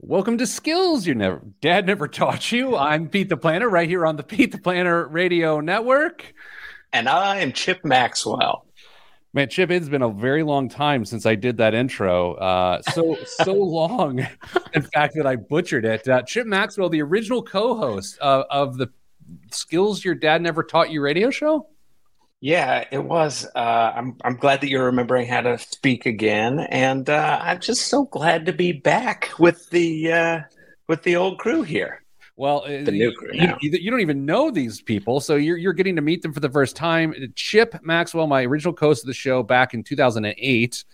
[0.00, 2.76] Welcome to Skills You Never Dad Never Taught You.
[2.76, 6.34] I'm Pete the Planner right here on the Pete the Planner Radio Network.
[6.92, 8.64] And I am Chip Maxwell.
[9.32, 12.34] Man, Chip, it's been a very long time since I did that intro.
[12.34, 14.24] Uh, so so long,
[14.72, 16.06] in fact, that I butchered it.
[16.06, 18.90] Uh, Chip Maxwell, the original co-host of, of the
[19.50, 21.66] Skills Your Dad Never Taught You radio show.
[22.40, 23.46] Yeah, it was.
[23.54, 27.88] Uh, I'm I'm glad that you're remembering how to speak again, and uh, I'm just
[27.88, 30.40] so glad to be back with the uh,
[30.86, 32.04] with the old crew here.
[32.36, 35.72] Well, uh, the new crew you, you, don't even know these people, so you're you're
[35.72, 37.12] getting to meet them for the first time.
[37.34, 40.84] Chip Maxwell, my original co host of the show back in 2008,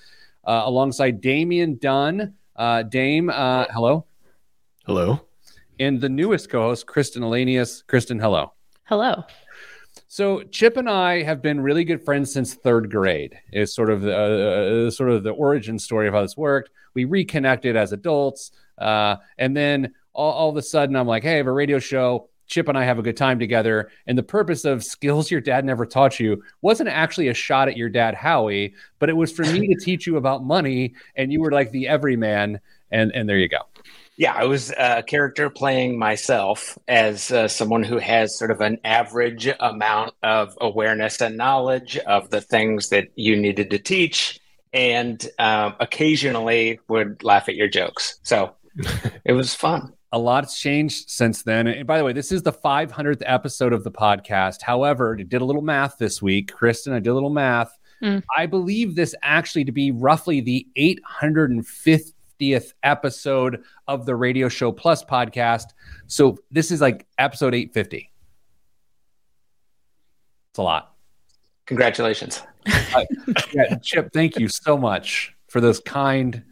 [0.44, 2.34] uh, alongside Damian Dunn.
[2.56, 4.06] Uh, Dame, hello,
[4.86, 5.20] hello,
[5.78, 7.86] and the newest co-host, Kristen Elanius.
[7.86, 8.54] Kristen, hello,
[8.84, 9.24] hello.
[10.08, 13.38] So Chip and I have been really good friends since third grade.
[13.52, 16.70] Is sort of the uh, uh, sort of the origin story of how this worked.
[16.94, 21.34] We reconnected as adults, uh, and then all, all of a sudden, I'm like, "Hey,
[21.34, 23.90] I have a radio show." Chip and I have a good time together.
[24.06, 27.76] And the purpose of skills your dad never taught you wasn't actually a shot at
[27.76, 30.94] your dad, Howie, but it was for me to teach you about money.
[31.16, 32.60] And you were like the everyman.
[32.90, 33.60] And, and there you go.
[34.16, 38.78] Yeah, I was a character playing myself as uh, someone who has sort of an
[38.84, 44.40] average amount of awareness and knowledge of the things that you needed to teach,
[44.72, 48.20] and um, occasionally would laugh at your jokes.
[48.22, 48.54] So
[49.24, 49.92] it was fun.
[50.12, 51.66] A lot's changed since then.
[51.66, 54.62] And by the way, this is the 500th episode of the podcast.
[54.62, 56.52] However, I did a little math this week.
[56.52, 57.76] Kristen, I did a little math.
[58.00, 58.22] Mm.
[58.36, 64.72] I believe this actually to be roughly the 850th 50th episode of the Radio Show
[64.72, 65.66] Plus podcast.
[66.06, 68.10] So this is like episode 850.
[70.50, 70.94] It's a lot.
[71.66, 72.42] Congratulations.
[72.94, 73.04] Uh,
[73.52, 76.44] yeah, Chip, thank you so much for those kind,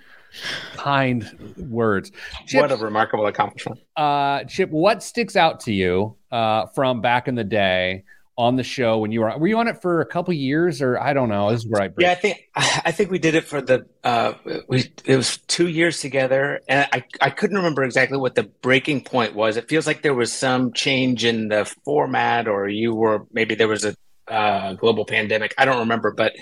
[0.74, 2.10] kind words.
[2.46, 3.80] Chip, what a remarkable accomplishment.
[3.96, 8.02] Uh, Chip, what sticks out to you uh, from back in the day
[8.38, 10.98] on the show when you were were you on it for a couple years or
[10.98, 11.50] I don't know.
[11.50, 14.34] This is where I yeah I think I think we did it for the uh,
[14.68, 19.04] we it was two years together and I I couldn't remember exactly what the breaking
[19.04, 19.56] point was.
[19.56, 23.68] It feels like there was some change in the format or you were maybe there
[23.68, 23.94] was a
[24.28, 25.54] uh, global pandemic.
[25.58, 26.32] I don't remember, but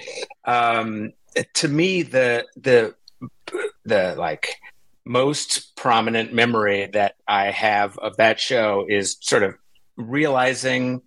[0.45, 1.13] um,
[1.55, 2.95] to me the the
[3.85, 4.57] the like
[5.05, 9.55] most prominent memory that I have of that show is sort of
[9.97, 11.03] realizing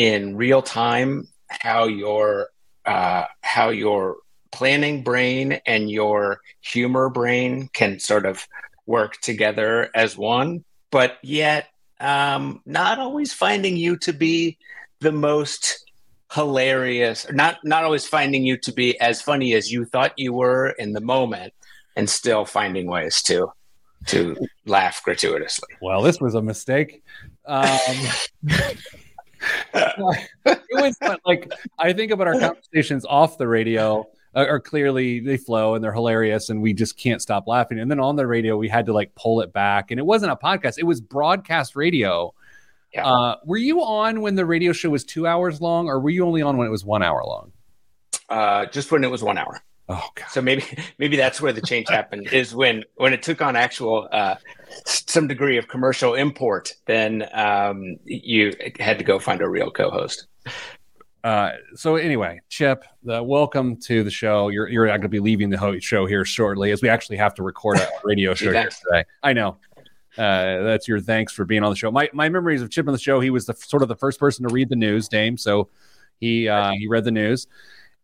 [0.00, 2.48] in real time how your
[2.86, 4.16] uh, how your
[4.50, 8.48] planning brain and your humor brain can sort of
[8.86, 11.66] work together as one, but yet
[12.00, 14.56] um, not always finding you to be
[15.00, 15.84] the most
[16.32, 20.70] hilarious, not not always finding you to be as funny as you thought you were
[20.78, 21.52] in the moment,
[21.94, 23.52] and still finding ways to
[24.06, 24.34] to
[24.64, 25.68] laugh gratuitously.
[25.82, 27.02] Well, this was a mistake.
[27.44, 27.68] Um,
[29.74, 30.96] it was
[31.26, 35.82] like I think about our conversations off the radio uh, are clearly they flow and
[35.82, 37.78] they're hilarious and we just can't stop laughing.
[37.78, 40.32] And then on the radio we had to like pull it back, and it wasn't
[40.32, 42.34] a podcast; it was broadcast radio.
[42.92, 43.06] Yeah.
[43.06, 46.24] Uh, were you on when the radio show was two hours long, or were you
[46.24, 47.52] only on when it was one hour long?
[48.28, 49.62] Uh, just when it was one hour.
[49.88, 50.26] Oh, God.
[50.30, 50.64] So maybe
[50.98, 54.36] maybe that's where the change happened is when when it took on actual uh,
[54.86, 56.74] some degree of commercial import.
[56.86, 60.26] Then um, you had to go find a real co-host.
[61.22, 64.48] Uh, so anyway, Chip, the, welcome to the show.
[64.48, 67.42] You're you're going to be leaving the show here shortly, as we actually have to
[67.42, 69.04] record a radio show here today.
[69.22, 69.56] I know.
[70.18, 71.90] Uh, that's your thanks for being on the show.
[71.90, 73.20] My my memories of Chip on the show.
[73.20, 75.36] He was the sort of the first person to read the news, Dame.
[75.36, 75.68] So
[76.20, 77.46] he uh, he read the news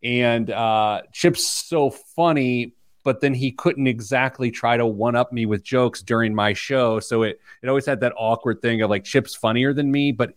[0.03, 5.45] and uh, Chip's so funny, but then he couldn't exactly try to one up me
[5.45, 6.99] with jokes during my show.
[6.99, 10.33] So it it always had that awkward thing of like Chip's funnier than me, but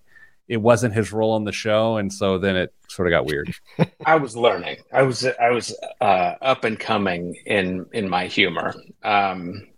[0.48, 3.54] it wasn't his role on the show, and so then it sort of got weird.
[4.04, 4.78] I was learning.
[4.92, 8.74] I was I was uh, up and coming in in my humor.
[9.04, 9.68] Um,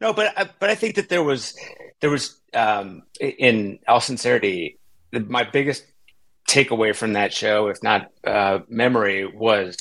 [0.00, 1.54] no, but I, but I think that there was
[2.00, 4.78] there was um, in all sincerity,
[5.12, 5.84] my biggest
[6.48, 9.76] takeaway from that show, if not uh, memory, was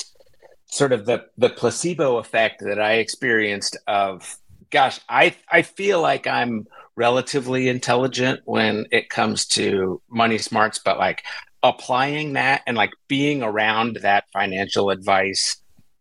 [0.67, 4.37] sort of the the placebo effect that I experienced of
[4.69, 10.97] gosh, I I feel like I'm relatively intelligent when it comes to money smarts, but
[10.97, 11.23] like
[11.63, 15.57] applying that and like being around that financial advice,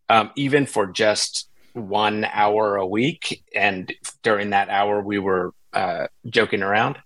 [0.08, 3.92] um, even for just one hour a week, and
[4.22, 6.98] during that hour we were uh, joking around,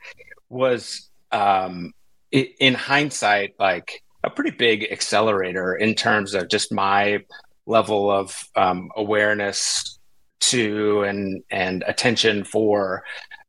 [0.48, 1.92] was um,
[2.32, 7.20] in hindsight, like a pretty big accelerator in terms of just my
[7.66, 9.98] level of um, awareness
[10.40, 13.04] to and and attention for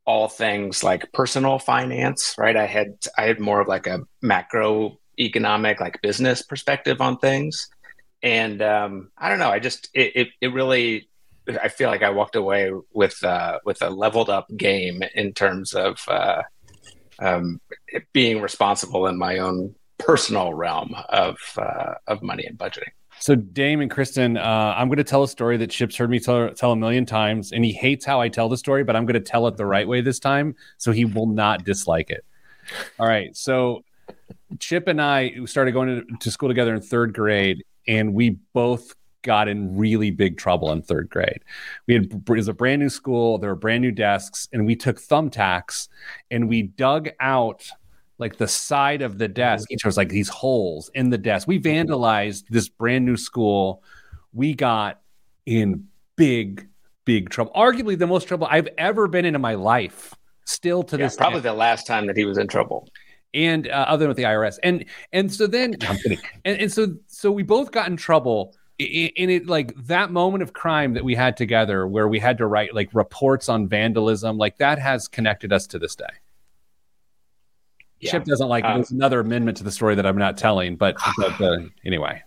[0.05, 2.57] all things like personal finance, right?
[2.57, 7.69] I had I had more of like a macroeconomic, like business perspective on things,
[8.23, 9.49] and um, I don't know.
[9.49, 11.07] I just it, it, it really
[11.61, 15.73] I feel like I walked away with uh, with a leveled up game in terms
[15.73, 16.43] of uh,
[17.21, 17.61] um,
[18.13, 22.89] being responsible in my own personal realm of uh, of money and budgeting.
[23.19, 26.19] So, Dame and Kristen, uh, I'm going to tell a story that Chip's heard me
[26.19, 29.05] tell, tell a million times, and he hates how I tell the story, but I'm
[29.05, 32.25] going to tell it the right way this time, so he will not dislike it.
[32.99, 33.37] All right.
[33.37, 33.83] So,
[34.57, 38.95] Chip and I started going to, to school together in third grade, and we both
[39.21, 41.43] got in really big trouble in third grade.
[41.87, 44.75] We had it was a brand new school, there were brand new desks, and we
[44.75, 45.87] took thumbtacks
[46.29, 47.69] and we dug out
[48.21, 49.71] like the side of the desk.
[49.71, 51.47] Each was like these holes in the desk.
[51.47, 53.83] We vandalized this brand new school.
[54.31, 55.01] We got
[55.47, 56.69] in big,
[57.03, 57.51] big trouble.
[57.55, 60.13] Arguably the most trouble I've ever been in in my life.
[60.45, 61.49] Still to yeah, this, probably day.
[61.49, 62.87] the last time that he was in trouble.
[63.33, 65.75] And uh, other than with the IRS, and and so then
[66.45, 70.53] And, and so so we both got in trouble in it like that moment of
[70.53, 74.57] crime that we had together where we had to write like reports on vandalism like
[74.57, 76.05] that has connected us to this day.
[77.99, 78.11] Yeah.
[78.11, 80.97] chip doesn't like um, there's another amendment to the story that i'm not telling but,
[81.17, 82.23] but uh, anyway.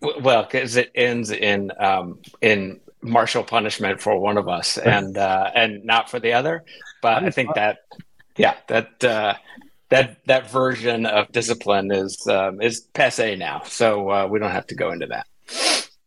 [0.00, 5.50] Well because it ends in um, in martial punishment for one of us and uh,
[5.54, 6.64] and not for the other.
[7.02, 7.78] But i think that
[8.36, 9.34] yeah that uh,
[9.88, 13.62] that that version of discipline is um, is passe now.
[13.64, 15.26] So uh, we don't have to go into that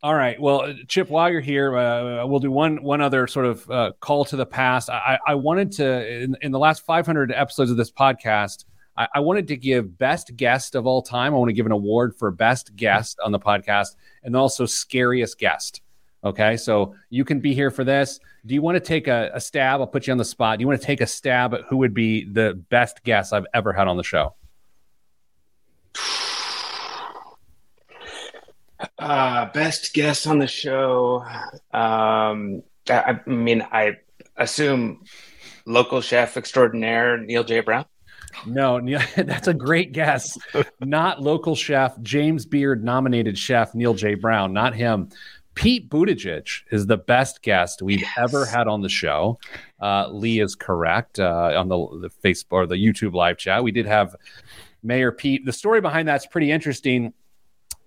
[0.03, 0.39] all right.
[0.41, 4.25] Well, Chip, while you're here, uh, we'll do one one other sort of uh, call
[4.25, 4.89] to the past.
[4.89, 8.65] I, I wanted to in, in, the last 500 episodes of this podcast,
[8.97, 11.35] I, I, wanted to give best guest of all time.
[11.35, 15.37] I want to give an award for best guest on the podcast, and also scariest
[15.37, 15.81] guest.
[16.23, 18.19] Okay, so you can be here for this.
[18.47, 19.81] Do you want to take a, a stab?
[19.81, 20.57] I'll put you on the spot.
[20.57, 23.47] Do you want to take a stab at who would be the best guest I've
[23.53, 24.33] ever had on the show?
[29.01, 31.25] Uh, best guest on the show.
[31.73, 33.97] Um, I, I mean, I
[34.37, 35.03] assume
[35.65, 37.61] local chef extraordinaire Neal J.
[37.61, 37.85] Brown.
[38.45, 40.37] No, Neal, that's a great guess.
[40.79, 44.13] not local chef, James Beard nominated chef Neal J.
[44.13, 45.09] Brown, not him.
[45.55, 48.13] Pete Buttigieg is the best guest we've yes.
[48.17, 49.39] ever had on the show.
[49.81, 53.63] Uh, Lee is correct uh, on the, the Facebook or the YouTube live chat.
[53.63, 54.15] We did have
[54.83, 55.43] Mayor Pete.
[55.43, 57.13] The story behind that's pretty interesting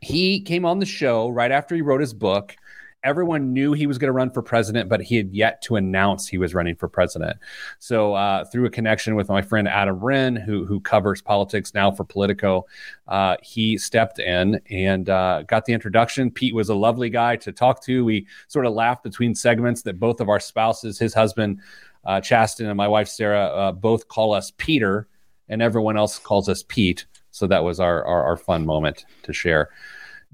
[0.05, 2.57] he came on the show right after he wrote his book.
[3.03, 6.27] Everyone knew he was going to run for president, but he had yet to announce
[6.27, 7.37] he was running for president.
[7.79, 11.91] So, uh, through a connection with my friend Adam Wren, who who covers politics now
[11.91, 12.65] for Politico,
[13.07, 16.31] uh, he stepped in and uh, got the introduction.
[16.31, 18.07] Pete was a lovely guy to talk to.
[18.07, 21.61] We sort of laughed between segments that both of our spouses, his husband
[22.07, 25.09] uh, Chasten and my wife Sarah, uh, both call us Peter,
[25.49, 27.07] and everyone else calls us Pete.
[27.35, 29.71] So that was our, our, our fun moment to share.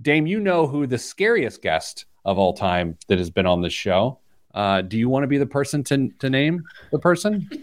[0.03, 3.73] Dame, you know who the scariest guest of all time that has been on this
[3.73, 4.19] show.
[4.53, 6.63] Uh, do you want to be the person to, to name
[6.93, 7.49] the person?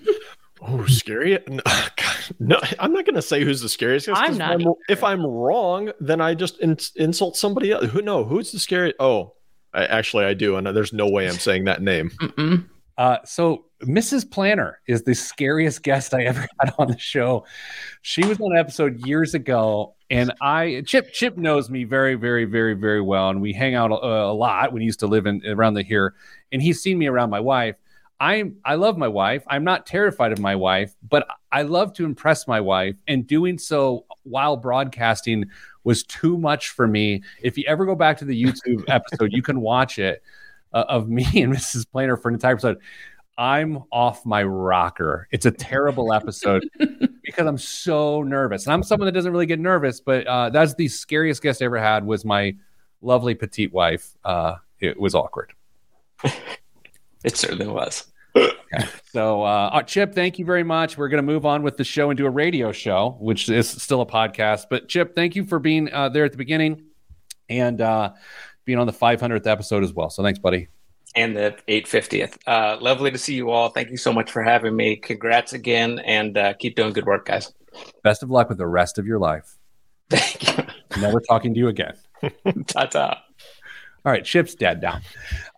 [0.60, 1.38] Oh, scary!
[1.48, 1.62] No,
[2.39, 4.10] no I'm not going to say who's the scariest.
[4.12, 4.60] I'm not.
[4.60, 7.86] If I'm, if I'm, wrong, then I just in, insult somebody else.
[7.86, 8.01] Who?
[8.01, 8.95] No, who's the scariest?
[9.00, 9.36] Oh,
[9.72, 12.10] I, actually, I do, and there's no way I'm saying that name.
[12.98, 14.30] Uh, so Mrs.
[14.30, 17.46] Planner is the scariest guest I ever had on the show.
[18.02, 22.46] She was on an episode years ago, and I Chip Chip knows me very, very,
[22.46, 25.26] very, very well, and we hang out a, a lot when he used to live
[25.26, 26.16] in around the here,
[26.52, 27.76] and he's seen me around my wife.
[28.19, 29.44] I I love my wife.
[29.48, 33.60] I'm not terrified of my wife, but I love to impress my wife, and doing
[33.60, 35.46] so while broadcasting
[35.84, 37.22] was too much for me.
[37.42, 40.24] If you ever go back to the YouTube episode, you can watch it
[40.74, 41.90] uh, of me and Mrs.
[41.90, 42.80] Planner for an entire episode.
[43.38, 45.28] I'm off my rocker.
[45.32, 46.68] It's a terrible episode
[47.24, 48.66] because I'm so nervous.
[48.66, 51.66] And I'm someone that doesn't really get nervous, but uh, that's the scariest guest I
[51.66, 52.56] ever had was my
[53.02, 54.16] lovely petite wife.
[54.26, 55.54] Uh, it was awkward.
[56.24, 58.08] it certainly was.
[58.36, 58.88] okay.
[59.12, 60.98] So, uh, uh, Chip, thank you very much.
[60.98, 63.70] We're going to move on with the show and do a radio show, which is
[63.70, 64.66] still a podcast.
[64.70, 66.86] But, Chip, thank you for being uh, there at the beginning
[67.50, 68.14] and uh,
[68.66, 70.10] being on the 500th episode as well.
[70.10, 70.70] So, thanks, buddy
[71.16, 72.37] and the 850th.
[72.45, 73.69] Uh, lovely to see you all.
[73.69, 74.95] Thank you so much for having me.
[74.95, 77.54] Congrats again, and uh, keep doing good work, guys.
[78.04, 79.57] Best of luck with the rest of your life.
[80.09, 80.64] Thank you.
[81.02, 81.94] Never talking to you again.
[82.68, 83.23] ta ta.
[84.06, 84.99] All right, Chip's dead now.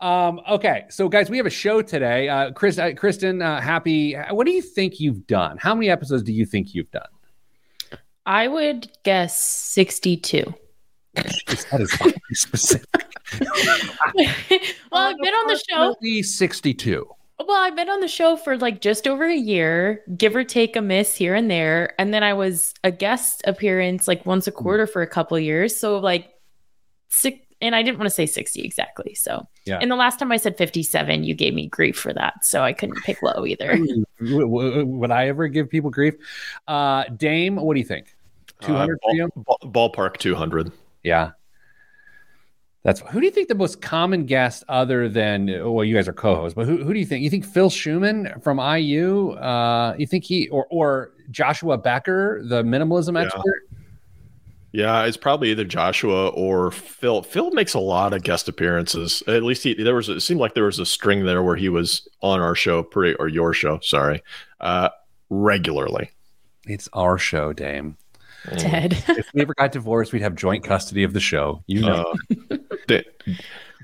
[0.01, 2.29] Um, okay, so guys, we have a show today.
[2.29, 4.15] Uh, Chris, uh, Kristen, uh, happy.
[4.32, 5.58] What do you think you've done?
[5.60, 7.08] How many episodes do you think you've done?
[8.25, 10.53] I would guess sixty-two.
[11.13, 13.09] that is specific.
[14.92, 15.96] well, I've been on the show.
[16.22, 17.08] 62.
[17.48, 20.76] Well, I've been on the show for like just over a year, give or take
[20.76, 21.94] a miss here and there.
[21.98, 25.76] And then I was a guest appearance like once a quarter for a couple years.
[25.76, 26.30] So like
[27.08, 29.16] six and I didn't want to say 60 exactly.
[29.16, 29.80] So Yeah.
[29.82, 32.46] And the last time I said 57, you gave me grief for that.
[32.46, 33.78] So I couldn't pick low either.
[33.78, 36.16] W- w- Would I ever give people grief?
[36.68, 38.16] Uh, Dame, what do you think?
[38.62, 39.30] 200 Uh, for you?
[39.36, 40.72] ball- ball- ballpark 200.
[41.04, 41.32] Yeah.
[42.84, 46.14] That's who do you think the most common guest other than well, you guys are
[46.14, 47.24] co-hosts, but who, who do you think?
[47.24, 49.32] You think Phil Schumann from IU?
[49.32, 53.26] Uh, you think he or or Joshua Becker, the minimalism Yeah.
[53.26, 53.64] expert?
[54.72, 57.24] Yeah, it's probably either Joshua or Phil.
[57.24, 59.24] Phil makes a lot of guest appearances.
[59.28, 61.70] At least he there was it seemed like there was a string there where he
[61.70, 64.24] was on our show pretty or your show, sorry,
[64.62, 64.90] uh,
[65.30, 66.12] regularly.
[66.66, 67.98] It's our show, Dame.
[68.58, 69.03] Ted.
[69.08, 71.63] If we ever got divorced, we'd have joint custody of the show.
[71.67, 72.15] You know.
[72.29, 73.05] Uh, Da-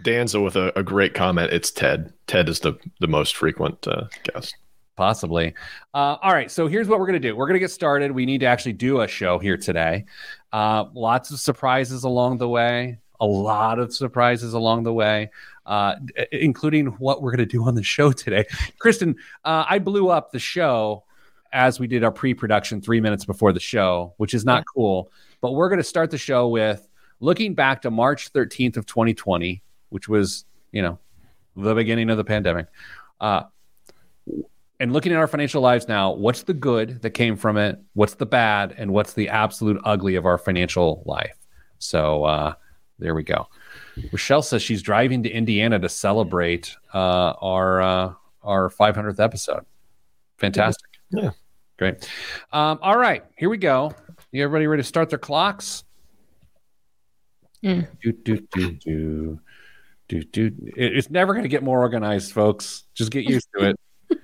[0.04, 1.54] Danza with a, a great comment.
[1.54, 2.14] It's Ted.
[2.28, 4.56] Ted is the the most frequent uh, guest.
[4.96, 5.54] Possibly.
[5.94, 6.50] Uh, all right.
[6.50, 7.36] So here's what we're going to do.
[7.36, 8.12] We're going to get started.
[8.12, 10.06] We need to actually do a show here today.
[10.54, 13.00] Uh, lots of surprises along the way.
[13.20, 15.32] A lot of surprises along the way,
[15.66, 15.96] uh,
[16.34, 18.46] including what we're going to do on the show today.
[18.80, 21.05] Kristen, uh, I blew up the show
[21.56, 25.10] as we did our pre-production three minutes before the show, which is not cool.
[25.40, 26.86] But we're going to start the show with
[27.22, 30.44] looking back to March 13th of 2020, which was,
[30.74, 31.00] you know,
[31.56, 32.68] the beginning of the pandemic.
[33.22, 33.44] Uh,
[34.82, 37.80] and looking at our financial lives now, what's the good that came from it?
[37.94, 38.76] What's the bad?
[38.78, 41.38] And what's the absolute ugly of our financial life?
[41.80, 42.54] So uh,
[43.00, 43.48] there we go.
[44.12, 49.66] Rochelle says she's driving to Indiana to celebrate uh, our uh, our 500th episode.
[50.38, 50.90] Fantastic.
[51.12, 51.32] Yeah.
[51.78, 52.10] Great.
[52.54, 53.94] Um, all right, here we go.
[54.32, 55.84] You everybody ready to start their clocks?
[57.64, 57.88] Mm.
[58.02, 59.40] Do, do, do, do.
[60.08, 60.52] Do, do.
[60.78, 62.84] It- It's never going to get more organized, folks.
[62.94, 63.80] Just get used to it.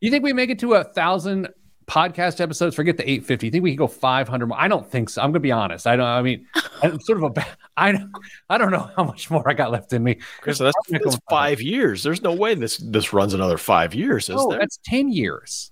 [0.00, 1.48] you think we make it to a thousand
[1.88, 2.76] podcast episodes?
[2.76, 3.46] Forget the 850.
[3.46, 4.58] You think we can go 500 more?
[4.60, 5.20] I don't think so.
[5.20, 5.86] I'm going to be honest.
[5.88, 6.46] I don't, I mean,
[6.82, 8.12] I'm sort of a, bad, I, don't-
[8.48, 10.18] I don't know how much more I got left in me.
[10.40, 12.04] Chris, that's, that's five years.
[12.04, 14.60] There's no way this this runs another five years, is Oh, there?
[14.60, 15.71] that's 10 years.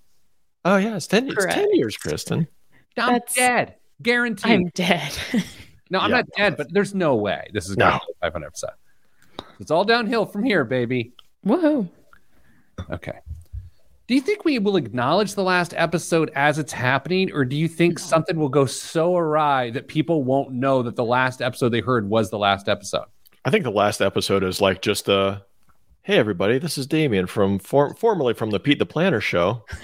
[0.64, 1.28] Oh yeah, it's ten.
[1.28, 2.46] It's ten years, Kristen.
[2.98, 3.74] I'm That's- dead.
[4.02, 4.50] Guaranteed.
[4.52, 5.12] I'm dead.
[5.90, 6.16] no, I'm Yeah.
[6.18, 7.98] not dead, but there's no way this is going No.
[7.98, 8.70] to be 500 episode.
[9.58, 11.12] It's all downhill from here, baby.
[11.42, 11.88] Whoa.
[12.90, 13.18] Okay.
[14.06, 17.68] Do you think we will acknowledge the last episode as it's happening, or do you
[17.68, 21.80] think something will go so awry that people won't know that the last episode they
[21.80, 23.04] heard was the last episode?
[23.44, 25.42] I think the last episode is like just a,
[26.02, 29.64] hey everybody, this is Damien from for, formerly from the Pete the Planner show.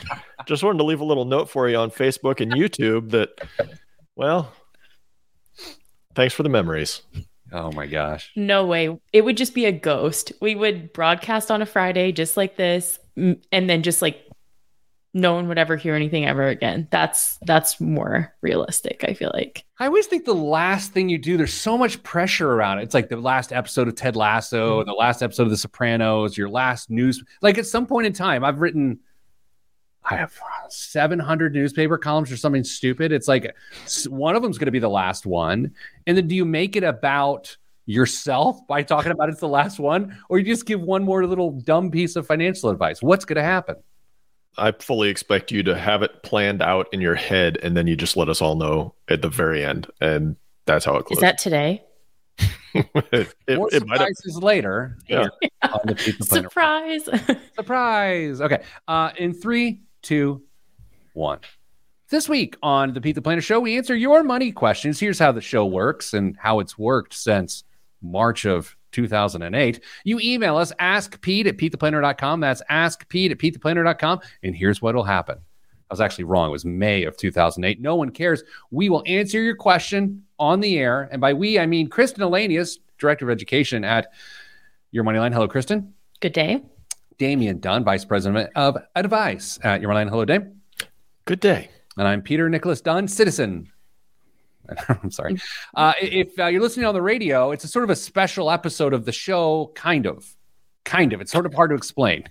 [0.46, 3.30] just wanted to leave a little note for you on Facebook and YouTube that,
[4.14, 4.52] well,
[6.14, 7.02] thanks for the memories.
[7.52, 8.32] Oh my gosh.
[8.34, 8.98] No way.
[9.12, 10.32] It would just be a ghost.
[10.40, 14.22] We would broadcast on a Friday just like this, and then just like
[15.14, 16.88] no one would ever hear anything ever again.
[16.90, 19.04] That's that's more realistic.
[19.08, 19.64] I feel like.
[19.78, 22.82] I always think the last thing you do, there's so much pressure around it.
[22.82, 26.50] It's like the last episode of Ted Lasso, the last episode of The Sopranos, your
[26.50, 27.22] last news.
[27.40, 28.98] Like at some point in time, I've written,
[30.08, 30.32] I have
[30.68, 33.12] 700 newspaper columns or something stupid.
[33.12, 33.54] It's like
[34.08, 35.72] one of them's going to be the last one.
[36.06, 40.16] And then do you make it about yourself by talking about it's the last one?
[40.28, 43.02] Or you just give one more little dumb piece of financial advice?
[43.02, 43.76] What's going to happen?
[44.58, 47.96] I fully expect you to have it planned out in your head, and then you
[47.96, 51.18] just let us all know at the very end, and that's how it Is closes.
[51.18, 51.82] Is that today?
[53.12, 54.98] it, it, More it might have, surprises later.
[55.08, 55.28] Yeah.
[55.62, 57.08] on the Surprise.
[57.54, 58.40] Surprise.
[58.40, 58.62] Okay.
[58.88, 60.42] Uh, in three, two,
[61.14, 61.40] one.
[62.08, 65.00] This week on the Pete the Planner Show, we answer your money questions.
[65.00, 67.64] Here's how the show works and how it's worked since
[68.00, 69.80] March of 2008.
[70.04, 72.38] You email us, askpete at petetheplanner.com.
[72.38, 74.20] That's askpete at petetheplanner.com.
[74.44, 75.38] And here's what'll happen.
[75.38, 76.48] I was actually wrong.
[76.48, 77.80] It was May of 2008.
[77.80, 78.44] No one cares.
[78.70, 81.08] We will answer your question on the air.
[81.10, 84.12] And by we, I mean Kristen Elanius, Director of Education at
[84.92, 85.32] Your Moneyline.
[85.32, 85.94] Hello, Kristen.
[86.20, 86.62] Good day.
[87.18, 90.10] Damian Dunn, Vice President of Advice at Your Moneyline.
[90.10, 90.60] Hello, Dame.
[91.24, 91.70] good day.
[91.96, 93.70] And I'm Peter Nicholas Dunn, citizen.
[94.88, 95.36] I'm sorry.
[95.74, 98.94] Uh, if uh, you're listening on the radio, it's a sort of a special episode
[98.94, 100.34] of the show, kind of.
[100.84, 101.20] Kind of.
[101.20, 102.24] It's sort of hard to explain.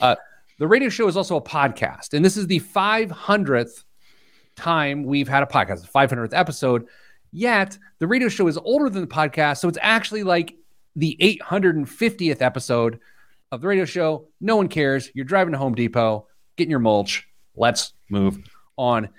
[0.00, 0.16] Uh,
[0.58, 3.84] the radio show is also a podcast, and this is the 500th
[4.56, 6.86] time we've had a podcast, the 500th episode.
[7.30, 10.56] Yet the radio show is older than the podcast, so it's actually like
[10.96, 12.98] the 850th episode
[13.52, 14.26] of the radio show.
[14.40, 15.10] No one cares.
[15.14, 17.28] You're driving to Home Depot, getting your mulch.
[17.54, 18.38] Let's move
[18.76, 19.10] on.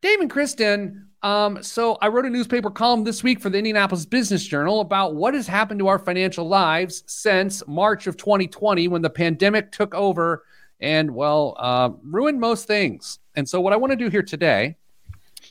[0.00, 4.06] Dave and Kristen, um, so I wrote a newspaper column this week for the Indianapolis
[4.06, 9.02] Business Journal about what has happened to our financial lives since March of 2020 when
[9.02, 10.44] the pandemic took over
[10.80, 13.18] and, well, uh, ruined most things.
[13.36, 14.76] And so, what I want to do here today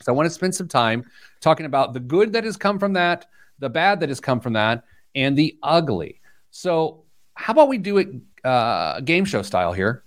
[0.00, 1.04] is I want to spend some time
[1.40, 3.26] talking about the good that has come from that,
[3.58, 6.20] the bad that has come from that, and the ugly.
[6.50, 7.03] So,
[7.34, 8.08] how about we do it
[8.44, 10.02] uh, game show style here?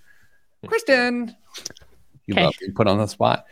[0.65, 1.35] Kristen,
[2.25, 2.43] you Okay.
[2.45, 3.45] love being put on the spot.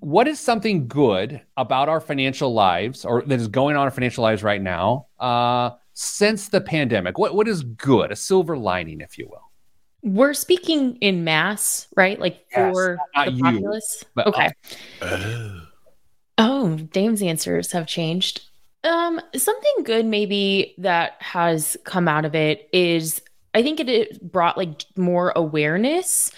[0.00, 3.90] What is something good about our financial lives, or that is going on in our
[3.90, 7.16] financial lives right now, uh, since the pandemic?
[7.16, 8.12] What what is good?
[8.12, 9.50] A silver lining, if you will.
[10.02, 12.18] We're speaking in mass, right?
[12.20, 14.04] Like Yes, for not the you, populace.
[14.14, 14.50] but okay.
[15.02, 15.66] Oh.
[16.38, 18.42] Oh, Dame's answers have changed.
[18.82, 23.20] Um, something good maybe that has come out of it is
[23.52, 26.30] I think it, brought like more awareness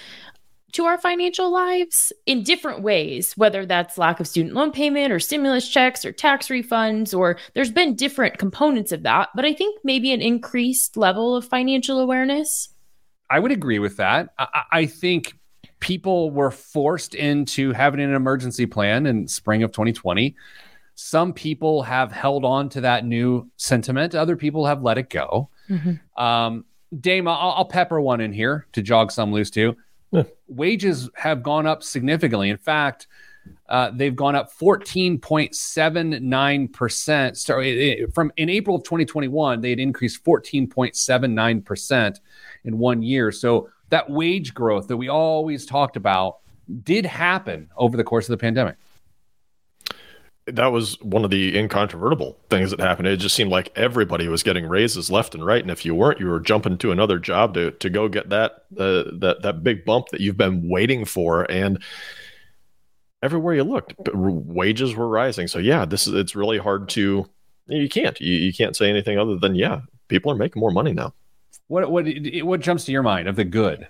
[0.73, 5.21] to our financial lives in different ways, whether that's lack of student loan payment or
[5.21, 9.29] stimulus checks or tax refunds, or there's been different components of that.
[9.35, 12.71] But I think maybe an increased level of financial awareness.
[13.29, 14.31] I would agree with that.
[14.39, 15.39] I I think
[15.81, 20.35] people were forced into having an emergency plan in spring of 2020.
[21.03, 24.15] Some people have held on to that new sentiment.
[24.15, 25.49] Other people have let it go.
[26.17, 26.65] Um,
[27.01, 29.77] Dame, I'll, I'll pepper one in here to jog some loose too.
[30.13, 30.23] Yeah.
[30.47, 32.51] Wages have gone up significantly.
[32.51, 33.09] In fact,
[33.69, 37.37] uh, they've gone up 14.79%.
[37.37, 42.21] So it- it- from in April of 2021, they had increased 14.79%
[42.65, 43.33] in one year.
[43.33, 46.37] So that wage growth that we always talked about
[46.85, 48.77] did happen over the course of the pandemic.
[50.47, 53.07] That was one of the incontrovertible things that happened.
[53.07, 56.19] It just seemed like everybody was getting raises left and right, and if you weren't,
[56.19, 59.85] you were jumping to another job to to go get that uh, that that big
[59.85, 61.51] bump that you've been waiting for.
[61.51, 61.83] And
[63.23, 65.47] everywhere you looked, wages were rising.
[65.47, 67.29] So yeah, this is it's really hard to
[67.69, 70.93] you can't you, you can't say anything other than yeah, people are making more money
[70.93, 71.15] now.
[71.69, 72.07] What what
[72.43, 73.87] what jumps to your mind of the good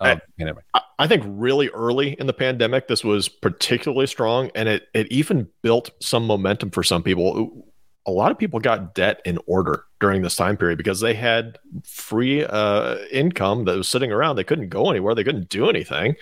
[0.00, 0.64] I- pandemic?
[0.74, 5.10] I- I think really early in the pandemic, this was particularly strong, and it it
[5.12, 7.66] even built some momentum for some people.
[8.06, 11.58] A lot of people got debt in order during this time period because they had
[11.84, 14.36] free uh, income that was sitting around.
[14.36, 15.14] They couldn't go anywhere.
[15.14, 16.16] They couldn't do anything,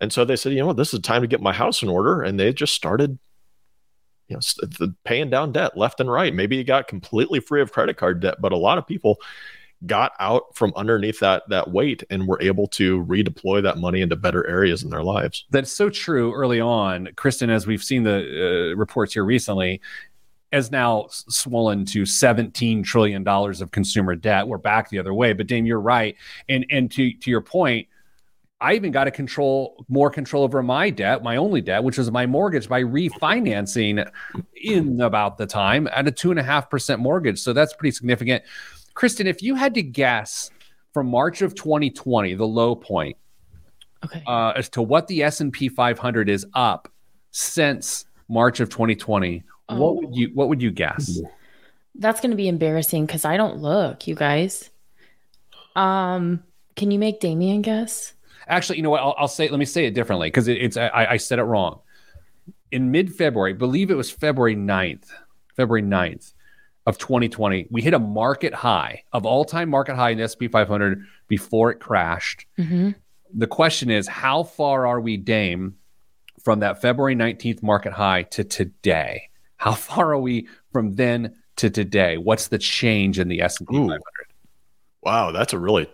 [0.00, 1.82] and so they said, you know what, this is the time to get my house
[1.82, 3.18] in order, and they just started.
[4.28, 6.34] You know, st- paying down debt left and right.
[6.34, 9.18] Maybe you got completely free of credit card debt, but a lot of people
[9.86, 14.16] got out from underneath that that weight and were able to redeploy that money into
[14.16, 15.46] better areas in their lives.
[15.50, 17.10] That's so true early on.
[17.16, 19.80] Kristen, as we've seen the uh, reports here recently,
[20.52, 24.48] has now swollen to $17 trillion of consumer debt.
[24.48, 25.32] We're back the other way.
[25.32, 26.16] But Dame, you're right.
[26.48, 27.86] And and to, to your point,
[28.60, 32.10] I even got to control more control over my debt, my only debt, which was
[32.10, 34.10] my mortgage by refinancing
[34.56, 37.38] in about the time at a two and a half percent mortgage.
[37.38, 38.42] So that's pretty significant.
[38.98, 40.50] Kristen, if you had to guess
[40.92, 43.16] from March of 2020, the low point,
[44.04, 44.24] Okay.
[44.26, 46.90] uh, as to what the S and P 500 is up
[47.30, 49.44] since March of 2020.
[49.68, 49.76] Oh.
[49.78, 51.20] What would you What would you guess?
[51.94, 54.68] That's going to be embarrassing because I don't look, you guys.
[55.76, 56.42] Um,
[56.74, 58.14] can you make Damien guess?
[58.48, 59.00] Actually, you know what?
[59.00, 59.48] I'll, I'll say.
[59.48, 61.78] Let me say it differently because it, it's I, I said it wrong.
[62.72, 65.06] In mid February, believe it was February 9th,
[65.54, 66.32] February 9th
[66.88, 70.48] of 2020, we hit a market high of all time market high in the SP
[70.50, 72.46] 500 before it crashed.
[72.58, 72.92] Mm-hmm.
[73.34, 75.76] The question is, how far are we, Dame,
[76.42, 79.28] from that February 19th market high to today?
[79.58, 82.16] How far are we from then to today?
[82.16, 83.80] What's the change in the S&P Ooh.
[83.80, 84.00] 500?
[85.02, 85.90] Wow, that's a really.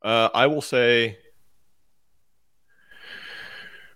[0.00, 1.18] Uh, I will say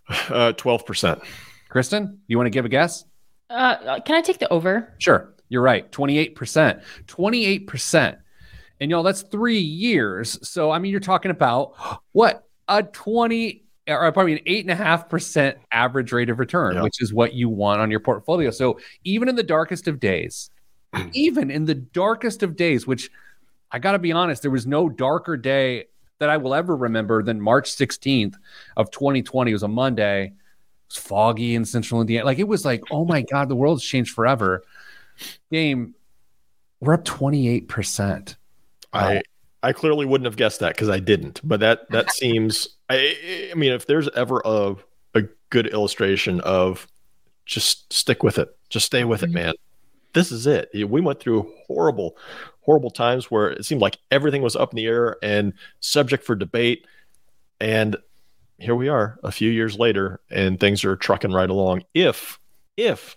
[0.09, 1.23] uh, twelve percent.
[1.69, 3.05] Kristen, you want to give a guess?
[3.49, 4.93] Uh, can I take the over?
[4.99, 5.34] Sure.
[5.55, 5.89] You're right.
[5.93, 6.83] 28%.
[7.07, 8.17] 28%.
[8.81, 10.37] And y'all, that's three years.
[10.47, 11.75] So, I mean, you're talking about
[12.13, 12.49] what?
[12.67, 16.83] A 20 or probably an eight and a half percent average rate of return, Yeah.
[16.83, 18.51] which is what you want on your portfolio.
[18.51, 20.51] So, even in the darkest of days,
[21.13, 23.11] even in the darkest of days, which
[23.71, 25.85] I got to be honest, there was no darker day
[26.19, 28.35] that I will ever remember than March 16th
[28.77, 29.51] of 2020.
[29.51, 30.25] It was a Monday.
[30.27, 30.33] It
[30.89, 32.25] was foggy in central Indiana.
[32.25, 34.65] Like it was like, oh my God, the world's changed forever.
[35.51, 35.95] Game,
[36.81, 38.37] we're up 28%.
[38.93, 39.23] I
[39.63, 41.41] I clearly wouldn't have guessed that because I didn't.
[41.43, 42.69] But that that seems.
[42.91, 44.77] I I mean, if there's ever a
[45.15, 46.87] a good illustration of
[47.47, 49.35] just stick with it, just stay with it, Mhm.
[49.35, 49.55] man.
[50.13, 50.71] This is it.
[50.75, 52.17] We went through horrible,
[52.61, 56.35] horrible times where it seemed like everything was up in the air and subject for
[56.37, 56.87] debate,
[57.61, 57.97] and
[58.59, 62.39] here we are a few years later and things are trucking right along if
[62.77, 63.17] if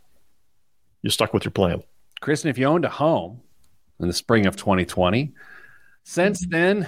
[1.01, 1.81] you stuck with your plan
[2.19, 3.41] Kristen, if you owned a home
[3.99, 5.33] in the spring of 2020,
[6.03, 6.87] since then,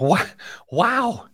[0.00, 0.26] wha-
[0.70, 1.28] wow,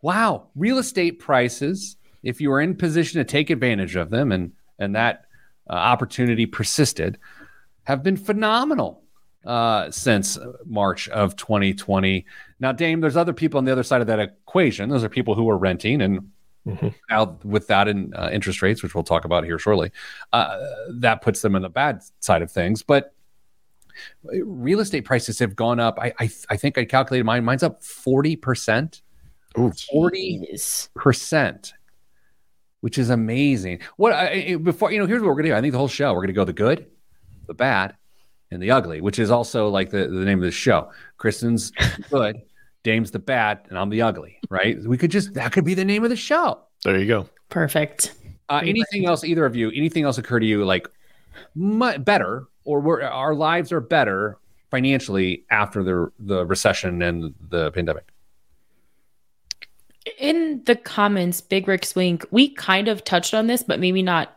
[0.00, 4.52] wow, real estate prices, if you were in position to take advantage of them and
[4.78, 5.26] and that
[5.70, 7.18] uh, opportunity persisted,
[7.84, 9.02] have been phenomenal
[9.44, 12.26] uh, since March of 2020.
[12.58, 14.88] Now, Dame, there's other people on the other side of that equation.
[14.88, 16.30] Those are people who are renting and
[16.66, 16.94] Mhm.
[17.10, 19.90] now with that in uh, interest rates, which we'll talk about here shortly,
[20.32, 20.58] uh,
[20.90, 22.82] that puts them in the bad side of things.
[22.82, 23.14] But
[24.24, 25.98] real estate prices have gone up.
[26.00, 27.44] I I, I think I calculated mine.
[27.44, 29.02] Mine's up forty percent.
[29.90, 30.46] Forty
[30.94, 31.74] percent,
[32.80, 33.80] which is amazing.
[33.96, 35.06] What I, I- before you know?
[35.06, 35.54] Here's what we're gonna do.
[35.54, 36.86] I think the whole show we're gonna go the good,
[37.48, 37.96] the bad,
[38.50, 40.90] and the ugly, which is also like the, the name of the show.
[41.18, 41.72] Kristen's
[42.10, 42.40] good,
[42.82, 44.38] Dame's the bad, and I'm the ugly.
[44.50, 44.78] Right?
[44.82, 46.60] We could just that could be the name of the show.
[46.84, 48.14] there you go Perfect.
[48.48, 49.24] Uh, anything else?
[49.24, 49.70] Either of you?
[49.70, 50.88] Anything else occur to you like
[51.54, 54.38] mu- better, or we're, our lives are better
[54.70, 58.12] financially after the the recession and the pandemic?
[60.18, 64.36] in the comments, Big Rick Swink, we kind of touched on this, but maybe not,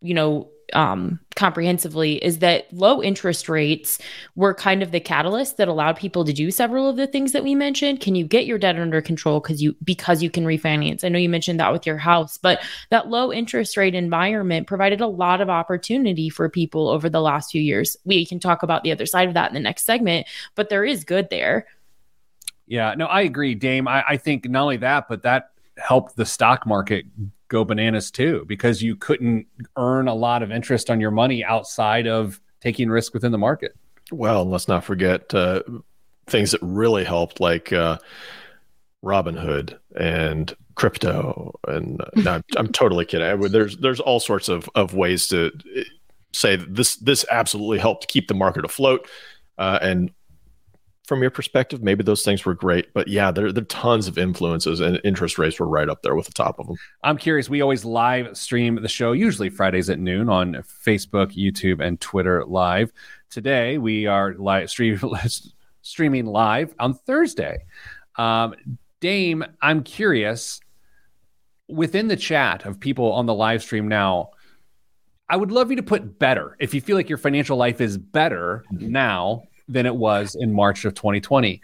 [0.00, 3.98] you know, um, comprehensively, is that low interest rates
[4.36, 7.44] were kind of the catalyst that allowed people to do several of the things that
[7.44, 8.00] we mentioned.
[8.00, 11.04] Can you get your debt under control because you because you can refinance?
[11.04, 15.00] I know you mentioned that with your house, but that low interest rate environment provided
[15.00, 17.96] a lot of opportunity for people over the last few years.
[18.04, 20.84] We can talk about the other side of that in the next segment, but there
[20.84, 21.66] is good there.
[22.66, 23.86] Yeah, no, I agree, Dame.
[23.88, 27.04] I, I think not only that, but that helped the stock market
[27.54, 32.08] go bananas too, because you couldn't earn a lot of interest on your money outside
[32.08, 33.76] of taking risk within the market.
[34.10, 35.62] well let's not forget uh,
[36.26, 37.96] things that really helped like uh,
[39.04, 44.48] robinhood and crypto and uh, no, I'm, I'm totally kidding I there's there's all sorts
[44.48, 45.82] of, of ways to uh,
[46.32, 49.08] say that this this absolutely helped keep the market afloat
[49.58, 50.10] uh, and
[51.04, 54.18] from your perspective maybe those things were great but yeah there, there are tons of
[54.18, 57.50] influences and interest rates were right up there with the top of them I'm curious.
[57.50, 62.44] We always live stream the show, usually Fridays at noon on Facebook, YouTube, and Twitter
[62.46, 62.90] live.
[63.28, 64.98] Today we are live stream,
[65.82, 67.64] streaming live on Thursday.
[68.16, 68.54] Um,
[69.00, 70.60] Dame, I'm curious.
[71.68, 74.30] Within the chat of people on the live stream now,
[75.28, 76.56] I would love you to put better.
[76.58, 80.84] If you feel like your financial life is better now than it was in March
[80.84, 81.60] of 2020.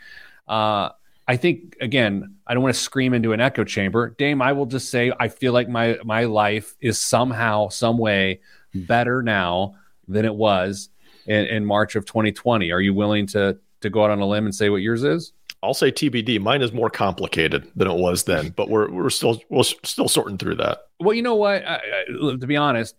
[0.48, 0.90] Uh,
[1.28, 4.10] I think again, I don't want to scream into an echo chamber.
[4.18, 8.40] Dame, I will just say I feel like my my life is somehow, some way
[8.74, 9.76] better now
[10.08, 10.88] than it was
[11.26, 12.72] in, in March of 2020.
[12.72, 15.32] Are you willing to to go out on a limb and say what yours is?
[15.62, 16.40] I'll say TBD.
[16.40, 20.38] Mine is more complicated than it was then, but we're we're still we're still sorting
[20.38, 20.86] through that.
[20.98, 21.64] Well, you know what?
[21.64, 22.96] I, I, to be honest,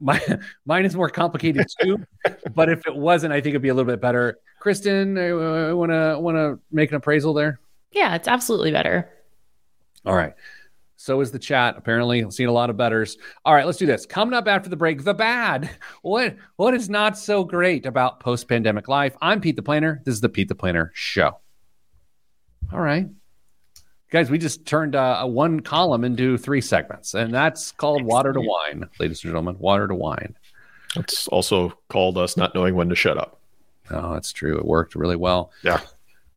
[0.00, 0.20] my,
[0.66, 1.98] mine is more complicated too.
[2.54, 4.38] but if it wasn't, I think it'd be a little bit better.
[4.58, 7.60] Kristen, uh, I want to want to make an appraisal there?
[7.92, 9.10] Yeah, it's absolutely better.
[10.04, 10.34] All right.
[10.96, 11.76] So is the chat.
[11.78, 13.16] Apparently, seen a lot of betters.
[13.46, 14.04] All right, let's do this.
[14.04, 15.70] Coming up after the break, the bad.
[16.02, 19.16] What what is not so great about post pandemic life?
[19.22, 20.02] I'm Pete the Planner.
[20.04, 21.38] This is the Pete the Planner Show.
[22.70, 23.08] All right,
[24.10, 28.32] guys, we just turned uh, a one column into three segments, and that's called Water
[28.32, 29.56] to Wine, ladies and gentlemen.
[29.58, 30.36] Water to Wine.
[30.96, 33.40] It's also called us not knowing when to shut up.
[33.90, 34.58] Oh, that's true.
[34.58, 35.52] It worked really well.
[35.62, 35.80] Yeah.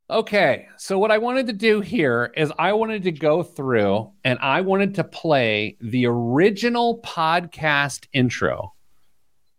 [0.09, 0.67] Okay.
[0.77, 4.61] So, what I wanted to do here is I wanted to go through and I
[4.61, 8.73] wanted to play the original podcast intro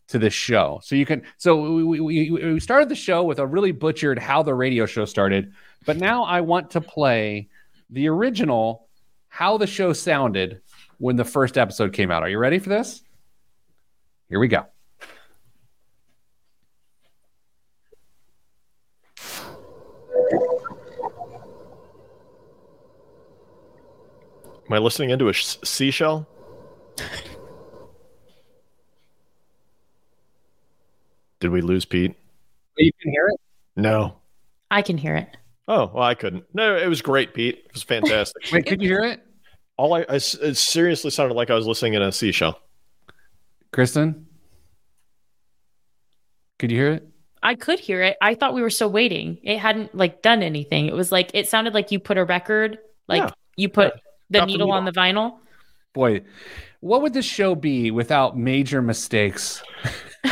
[0.07, 0.79] to this show.
[0.83, 4.43] So, you can, so we, we, we started the show with a really butchered how
[4.43, 5.51] the radio show started,
[5.85, 7.49] but now I want to play
[7.89, 8.87] the original
[9.27, 10.61] how the show sounded
[10.97, 12.23] when the first episode came out.
[12.23, 13.01] Are you ready for this?
[14.29, 14.65] Here we go.
[24.67, 26.27] Am I listening into a sh- seashell?
[31.39, 32.15] Did we lose Pete?
[32.77, 33.39] You can hear it.
[33.75, 34.15] No.
[34.71, 35.37] I can hear it.
[35.67, 36.43] Oh, well, I couldn't.
[36.53, 37.63] No, it was great, Pete.
[37.65, 38.43] It was fantastic.
[38.53, 39.21] Wait, could you hear it?
[39.77, 42.59] All I—it seriously sounded like I was listening in a seashell.
[43.73, 44.27] Kristen?
[46.59, 47.07] Could you hear it?
[47.43, 48.15] I could hear it.
[48.21, 49.37] I thought we were still waiting.
[49.43, 50.87] It hadn't like done anything.
[50.87, 53.29] It was like it sounded like you put a record, like Yeah.
[53.57, 53.93] you put
[54.29, 54.71] the Drop the needle needle.
[54.77, 55.37] on the vinyl.
[55.93, 56.21] Boy,
[56.79, 59.61] what would this show be without major mistakes?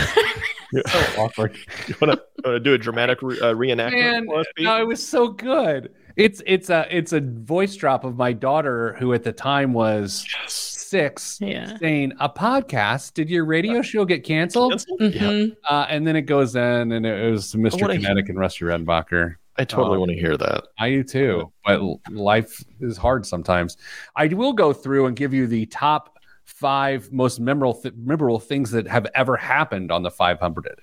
[0.88, 1.58] so awkward.
[1.88, 4.66] You want to do a dramatic re- uh, reenactment Man, for us, Pete?
[4.66, 5.94] no, it was so good.
[6.16, 10.26] It's it's a it's a voice drop of my daughter who at the time was
[10.48, 11.76] six Yeah.
[11.78, 13.14] saying a podcast.
[13.16, 14.72] Did your radio show get canceled?
[14.74, 14.98] Cancel?
[15.00, 15.56] Yeah, Mhm.
[15.68, 17.82] Uh, and then it goes in, and it was Mr.
[17.82, 19.36] wanna Kinetic and Rusty Redenbacher.
[19.58, 20.00] I totally Oh.
[20.00, 20.64] want to hear that.
[20.80, 21.80] I do too, but
[22.12, 23.78] life is hard sometimes.
[24.16, 26.13] I will go through and give you the top
[26.46, 30.82] five most memorable th- memorable things that have ever happened on the 500.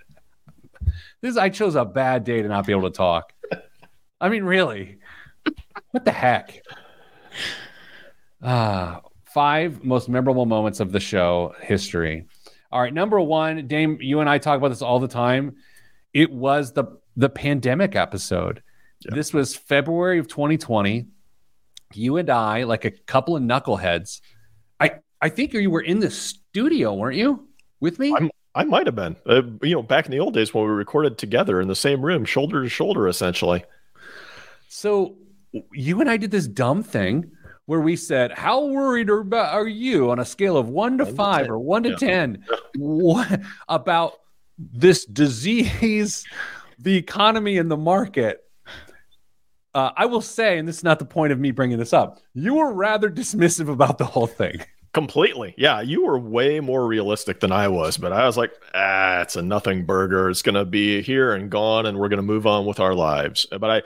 [1.21, 3.33] This I chose a bad day to not be able to talk.
[4.21, 4.99] I mean, really,
[5.91, 6.63] what the heck?
[8.43, 12.27] Ah, five most memorable moments of the show history.
[12.73, 15.57] All right, number one, Dame, you and I talk about this all the time.
[16.13, 18.63] It was the the pandemic episode.
[19.01, 19.15] Yeah.
[19.15, 21.07] This was February of 2020.
[21.95, 24.21] You and I, like a couple of knuckleheads,
[25.23, 27.47] I think you were in the studio, weren't you,
[27.81, 28.13] with me?
[28.15, 30.71] I'm- I might have been, uh, you know, back in the old days when we
[30.71, 33.63] recorded together in the same room, shoulder to shoulder, essentially.
[34.69, 35.17] So
[35.73, 37.31] you and I did this dumb thing
[37.67, 41.15] where we said, "How worried are, are you on a scale of one to One
[41.15, 41.51] five 10.
[41.51, 41.97] or one to Yeah.
[41.97, 42.45] ten
[42.77, 44.15] what, about
[44.59, 46.25] this disease,
[46.81, 48.41] the economy, and the market?"
[49.77, 52.19] Uh, I will say, and this is not the point of me bringing this up,
[52.35, 54.61] you were rather dismissive about the whole thing.
[54.93, 55.55] Completely.
[55.57, 59.37] Yeah, you were way more realistic than I was, but I was like, ah, it's
[59.37, 60.29] a nothing burger.
[60.29, 62.95] It's going to be here and gone, and we're going to move on with our
[62.95, 63.47] lives.
[63.51, 63.83] But I,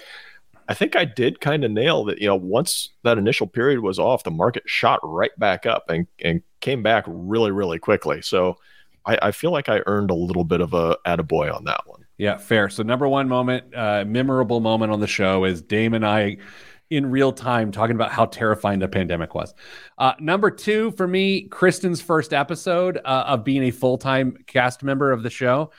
[0.67, 2.21] I think I did kind of nail that.
[2.21, 6.07] You know, once that initial period was off, the market shot right back up and,
[6.23, 8.23] and came back really, really quickly.
[8.23, 8.57] So
[9.05, 12.07] I, I feel like I earned a little bit of a attaboy on that one.
[12.17, 12.71] Yeah, fair.
[12.71, 16.39] So number one moment, uh, memorable moment on the show is Dame and I
[16.97, 19.55] in real time talking about how terrifying the pandemic was.
[19.99, 24.83] Uh, number two for me, Kristen's first episode uh, of being a full time cast
[24.83, 25.71] member of the show.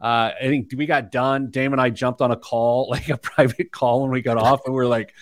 [0.00, 1.50] Uh, I think we got done.
[1.50, 4.60] Dame and I jumped on a call, like a private call, when we got off,
[4.66, 5.14] and we are like,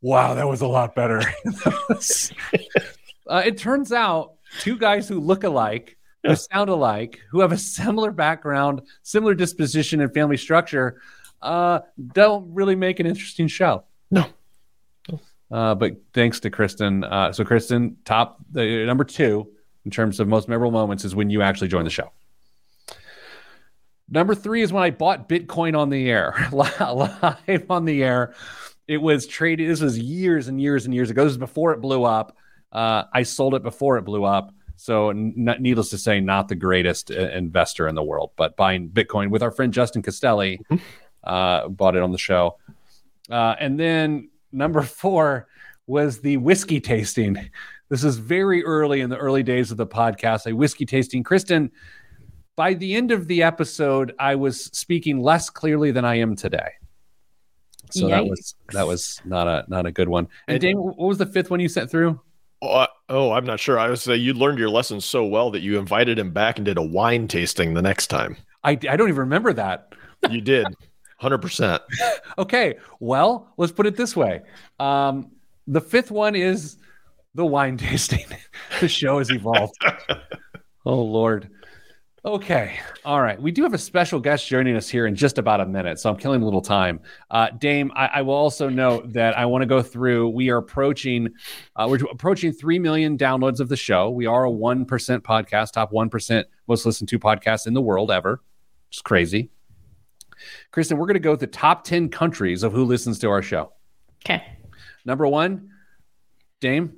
[0.00, 1.20] "Wow, that was a lot better."
[3.26, 7.58] uh, it turns out two guys who look alike who sound alike, who have a
[7.58, 11.00] similar background, similar disposition and family structure,
[11.42, 11.80] uh,
[12.12, 13.84] don't really make an interesting show.
[15.50, 17.04] Uh, but thanks to Kristen.
[17.04, 19.48] Uh, so Kristen, top the number two
[19.84, 22.10] in terms of most memorable moments is when you actually joined the show.
[24.08, 28.34] Number three is when I bought Bitcoin on the air, live on the air.
[28.86, 29.70] It was traded.
[29.70, 31.24] This was years and years and years ago.
[31.24, 32.36] This was before it blew up.
[32.70, 34.52] Uh, I sold it before it blew up.
[34.76, 38.90] So, n- needless to say, not the greatest uh, investor in the world, but buying
[38.90, 40.60] Bitcoin with our friend Justin Castelli,
[41.22, 42.58] uh, bought it on the show.
[43.30, 45.48] Uh, and then number four
[45.86, 47.50] was the whiskey tasting.
[47.90, 51.22] This is very early in the early days of the podcast, a whiskey tasting.
[51.22, 51.70] Kristen,
[52.56, 56.70] by the end of the episode, I was speaking less clearly than I am today.
[57.90, 60.28] So that was that was not a not a good one.
[60.48, 62.20] And And- Dane, what was the fifth one you sent through?
[62.62, 63.78] Oh, I- oh, I'm not sure.
[63.78, 66.64] I would say you learned your lesson so well that you invited him back and
[66.64, 68.38] did a wine tasting the next time.
[68.62, 69.92] I, I don't even remember that.
[70.30, 70.66] You did.
[71.24, 71.80] 100%.
[72.36, 74.42] Okay, well, let's put it this way.
[74.80, 75.30] Um,
[75.68, 76.78] the fifth one is
[77.34, 78.24] the wine tasting.
[78.80, 79.74] the show has evolved.
[80.86, 81.50] oh Lord.
[82.24, 82.78] Okay.
[83.04, 83.40] All right.
[83.40, 86.08] We do have a special guest joining us here in just about a minute, so
[86.08, 87.00] I'm killing a little time.
[87.30, 90.30] Uh, Dame, I, I will also note that I want to go through.
[90.30, 91.28] We are approaching,
[91.76, 94.10] uh, we're approaching three million downloads of the show.
[94.10, 97.82] We are a one percent podcast, top one percent most listened to podcast in the
[97.82, 98.42] world ever.
[98.88, 99.50] It's crazy.
[100.70, 103.42] Kristen, we're going to go with the top 10 countries of who listens to our
[103.42, 103.72] show.
[104.24, 104.42] Okay.
[105.04, 105.70] Number one,
[106.60, 106.92] Dame,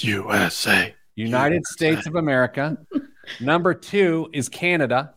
[0.00, 0.94] USA.
[1.14, 2.78] United States of America.
[3.40, 5.14] Number two is Canada.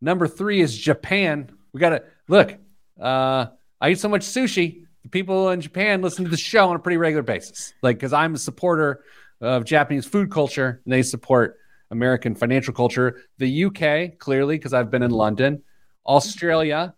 [0.00, 1.50] Number three is Japan.
[1.72, 2.56] We got to look.
[3.00, 3.46] Uh,
[3.80, 4.86] I eat so much sushi.
[5.02, 7.72] The people in Japan listen to the show on a pretty regular basis.
[7.82, 9.04] Like, because I'm a supporter
[9.40, 11.58] of Japanese food culture and they support
[11.90, 13.22] American financial culture.
[13.38, 15.62] The UK, clearly, because I've been in London.
[16.06, 16.94] Australia,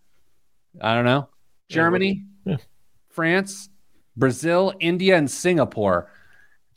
[0.80, 1.28] I don't know.
[1.68, 2.56] Germany, Yeah.
[3.10, 3.68] France,
[4.16, 6.10] Brazil, India, and Singapore.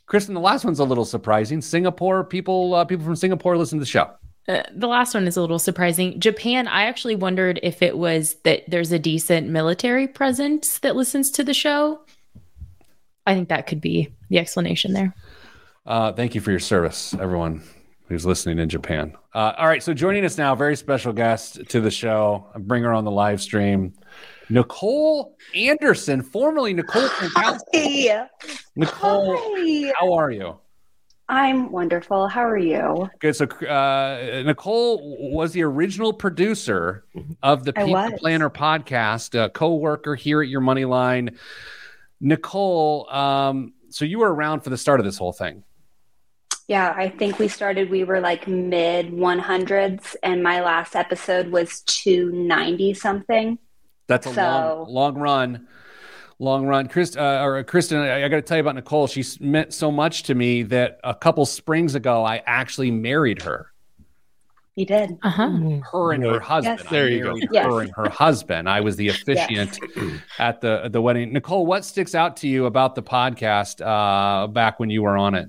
[0.06, 1.60] Kristen, the last one's a little surprising.
[1.60, 4.10] Singapore people, uh, people from Singapore listen to the show.
[4.48, 6.18] Uh, the last one is a little surprising.
[6.18, 11.30] Japan, I actually wondered if it was that there's a decent military presence that listens
[11.32, 12.00] to the show.
[13.26, 15.14] I think that could be the explanation there.
[15.84, 17.62] Uh, thank you for your service, everyone
[18.08, 19.14] who's listening in Japan.
[19.34, 22.46] Uh, all right, so joining us now, very special guest to the show.
[22.54, 23.92] I bring her on the live stream,
[24.48, 27.06] Nicole Anderson, formerly Nicole.
[27.06, 28.28] Hi.
[28.76, 29.92] Nicole, Hi.
[29.98, 30.58] how are you?
[31.30, 32.26] I'm wonderful.
[32.26, 33.10] How are you?
[33.20, 33.36] Good.
[33.36, 37.04] So uh, Nicole was the original producer
[37.42, 38.20] of the I Pete the was.
[38.20, 41.36] Planner podcast, a co-worker here at Your Money Line.
[42.20, 45.64] Nicole, um, so you were around for the start of this whole thing.
[46.68, 51.80] Yeah, I think we started, we were like mid 100s, and my last episode was
[51.80, 53.58] 290 something.
[54.06, 54.42] That's a So-
[54.86, 55.68] long, long run.
[56.40, 57.98] Long run, Chris, uh, or Kristen.
[57.98, 59.08] I, I got to tell you about Nicole.
[59.08, 63.72] She meant so much to me that a couple springs ago, I actually married her.
[64.76, 65.18] You did.
[65.24, 65.50] Uh huh.
[65.90, 66.78] Her and her husband.
[66.78, 66.90] Yes.
[66.90, 67.32] There you go.
[67.32, 67.66] married Yes.
[67.66, 68.68] Her and her husband.
[68.68, 69.80] I was the officiant
[70.38, 71.32] at the the wedding.
[71.32, 75.34] Nicole, what sticks out to you about the podcast uh, back when you were on
[75.34, 75.48] it?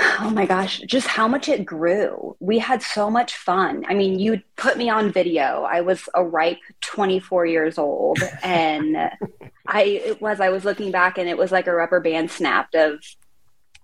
[0.00, 2.36] Oh my gosh, just how much it grew.
[2.38, 3.84] We had so much fun.
[3.88, 5.66] I mean, you put me on video.
[5.68, 8.96] I was a ripe 24 years old and
[9.66, 12.74] I it was I was looking back and it was like a rubber band snapped
[12.74, 13.00] of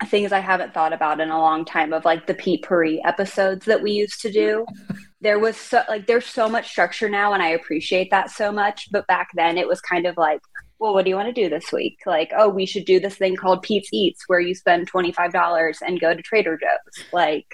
[0.06, 3.64] things I haven't thought about in a long time of like the Pete Puri episodes
[3.66, 4.66] that we used to do.
[5.20, 8.88] There was so like there's so much structure now and I appreciate that so much,
[8.92, 10.40] but back then it was kind of like
[10.78, 11.98] well, what do you want to do this week?
[12.06, 16.00] Like, oh, we should do this thing called Pete's Eats where you spend $25 and
[16.00, 17.04] go to Trader Joe's.
[17.12, 17.46] Like,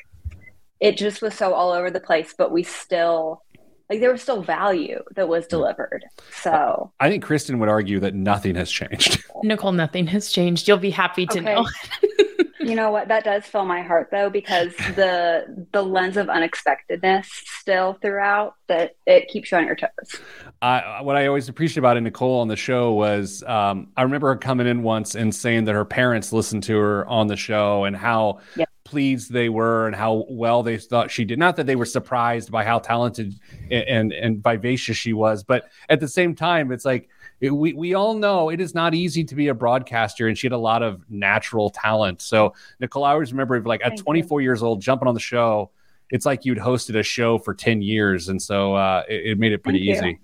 [0.80, 3.42] it just was so all over the place, but we still,
[3.90, 6.04] like, there was still value that was delivered.
[6.42, 9.22] So, I think Kristen would argue that nothing has changed.
[9.42, 10.66] Nicole, nothing has changed.
[10.66, 11.54] You'll be happy to Okay.
[11.54, 11.66] know.
[12.61, 13.09] you know what?
[13.09, 17.29] That does fill my heart though, because the the lens of unexpectedness
[17.61, 20.20] still throughout that it keeps you on your toes.
[20.62, 24.37] I, what I always appreciate about Nicole on the show was um, I remember her
[24.37, 27.96] coming in once and saying that her parents listened to her on the show and
[27.96, 28.68] how Yep.
[28.85, 31.38] pleased they were and how well they thought she did.
[31.38, 33.38] Not that they were surprised by how talented
[33.70, 37.09] and and, and vivacious she was, but at the same time, it's like
[37.40, 40.46] it- we we all know it is not easy to be a broadcaster, and she
[40.46, 42.20] had a lot of natural talent.
[42.20, 44.05] So Nicole, I always remember like at Thank you.
[44.05, 45.70] 24 years old, jumping on the show.
[46.11, 49.53] It's like you'd hosted a show for 10 years, and so uh, it, it made
[49.53, 50.09] it pretty Thank you.
[50.11, 50.20] easy.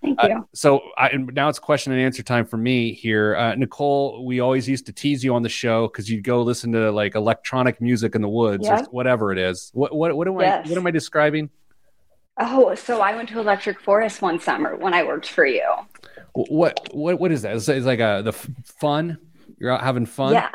[0.00, 0.48] Thank Uh, you.
[0.54, 3.36] So I, now it's question and answer time for me here.
[3.36, 6.72] Uh, Nicole, we always used to tease you on the show because you'd go listen
[6.72, 9.70] to like electronic music in the woods or whatever it is.
[9.74, 10.66] What what what am Yes.
[10.66, 11.50] I what am I describing?
[12.38, 15.68] oh, so I went to Electric Forest one summer when I worked for you.
[16.34, 17.56] Wh- What what what is that?
[17.56, 19.18] It's, it's like a the f- fun.
[19.58, 20.32] You're out having fun.
[20.34, 20.50] Yeah.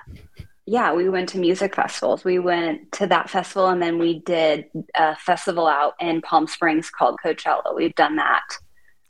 [0.70, 2.26] Yeah, we went to music festivals.
[2.26, 6.90] We went to that festival and then we did a festival out in Palm Springs
[6.90, 7.74] called Coachella.
[7.74, 8.44] We've done that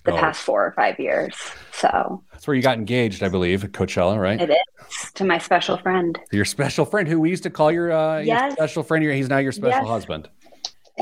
[0.04, 0.18] the Oh.
[0.18, 1.36] past four or five years.
[1.74, 4.40] So That's where you got engaged, I believe, at Coachella, right?
[4.40, 6.18] it is to my special friend.
[6.32, 8.54] Your special friend, who we used to call your uh, your Yes.
[8.54, 9.04] special friend.
[9.04, 9.88] He's now your special Yes.
[9.90, 10.30] husband.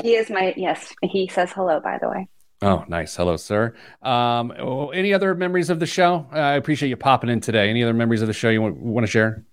[0.02, 2.28] He is my, yes, he says hello, by the way.
[2.62, 3.14] Oh, nice.
[3.14, 3.74] Hello, sir.
[4.02, 6.26] Um, oh, any other memories of the show?
[6.32, 7.68] Uh, I appreciate you popping in today.
[7.68, 9.44] Any other memories of the show you want, want to share?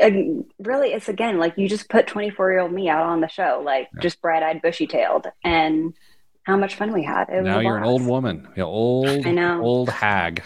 [0.00, 3.28] And really, it's again like you just put 24 year old me out on the
[3.28, 5.94] show, like just bright eyed, bushy tailed, and
[6.44, 7.28] how much fun we had.
[7.28, 9.60] Now you're an old woman, you know, old, I know.
[9.62, 10.42] old hag.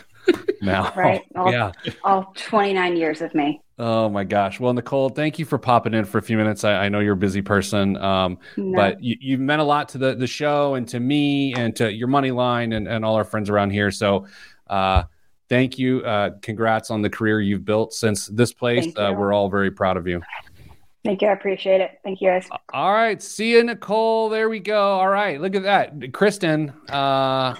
[0.62, 1.22] Now, Right.
[1.36, 1.72] All- yeah.
[2.04, 3.60] All 29 years of me.
[3.78, 4.60] Oh my gosh.
[4.60, 6.62] Well, Nicole, thank you for popping in for a few minutes.
[6.62, 8.76] I, I know you're a busy person, um, No.
[8.76, 11.92] but you, you've meant a lot to the the show and to me and to
[11.92, 13.90] your money line and, and all our friends around here.
[13.90, 14.26] So,
[14.70, 15.02] uh,
[15.48, 16.02] thank you.
[16.02, 18.86] Uh, congrats on the career you've built since this place.
[18.96, 20.22] Uh, we're all very proud of you.
[21.04, 21.28] Thank you.
[21.28, 21.98] I appreciate it.
[22.04, 22.48] Thank you guys.
[22.72, 23.20] All right.
[23.20, 24.28] See you, Nicole.
[24.28, 24.80] There we go.
[25.00, 25.40] All right.
[25.40, 26.12] Look at that.
[26.14, 27.54] Kristen, uh,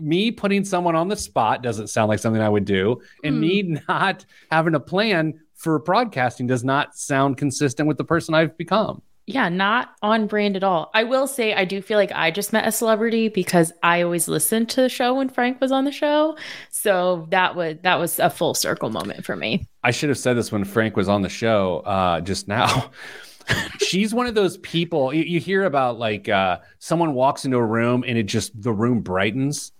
[0.00, 3.00] me putting someone on the spot doesn't sound like something I would do.
[3.24, 3.40] And Hmm.
[3.40, 8.56] me not having a plan for broadcasting does not sound consistent with the person I've
[8.56, 9.02] become.
[9.26, 10.90] Yeah, not on brand at all.
[10.92, 14.26] I will say I do feel like I just met a celebrity because I always
[14.26, 16.36] listened to the show when Frank was on the show.
[16.70, 19.68] So that was that was a full circle moment for me.
[19.84, 22.90] I should have said this when Frank was on the show uh, just now.
[23.80, 27.64] She's one of those people you, you hear about like uh, someone walks into a
[27.64, 29.72] room and it just the room brightens.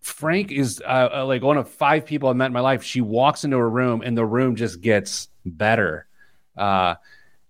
[0.00, 2.82] Frank is uh, uh, like one of five people I've met in my life.
[2.82, 6.06] She walks into a room and the room just gets better.
[6.56, 6.94] Uh,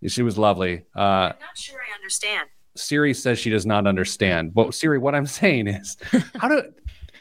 [0.07, 0.85] she was lovely.
[0.97, 2.49] Uh, I'm not sure I understand.
[2.77, 4.55] Siri says she does not understand.
[4.55, 5.97] But Siri, what I'm saying is,
[6.37, 6.63] how do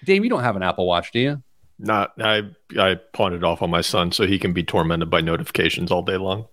[0.03, 0.23] Dave?
[0.23, 1.43] You don't have an Apple Watch, do you?
[1.77, 2.43] Not I
[2.77, 6.01] I pawned it off on my son so he can be tormented by notifications all
[6.01, 6.47] day long.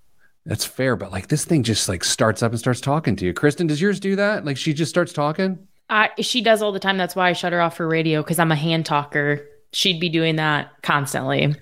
[0.44, 3.32] That's fair, but like this thing just like starts up and starts talking to you.
[3.32, 4.44] Kristen, does yours do that?
[4.44, 5.66] Like she just starts talking?
[5.88, 6.96] I she does all the time.
[6.96, 9.46] That's why I shut her off for radio because I'm a hand talker.
[9.72, 11.54] She'd be doing that constantly.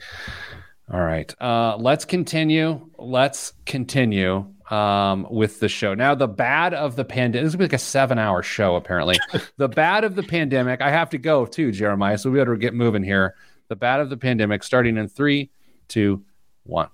[0.92, 1.32] All right.
[1.40, 2.90] Uh, let's continue.
[2.98, 5.94] Let's continue um, with the show.
[5.94, 7.44] Now, the bad of the pandemic.
[7.44, 9.16] This is be like a seven-hour show, apparently.
[9.56, 10.80] the bad of the pandemic.
[10.82, 12.18] I have to go too, Jeremiah.
[12.18, 13.34] So we better get moving here.
[13.68, 15.50] The bad of the pandemic, starting in three,
[15.88, 16.24] two,
[16.64, 16.88] one.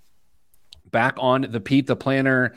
[0.90, 2.54] Back on the Pete the Planner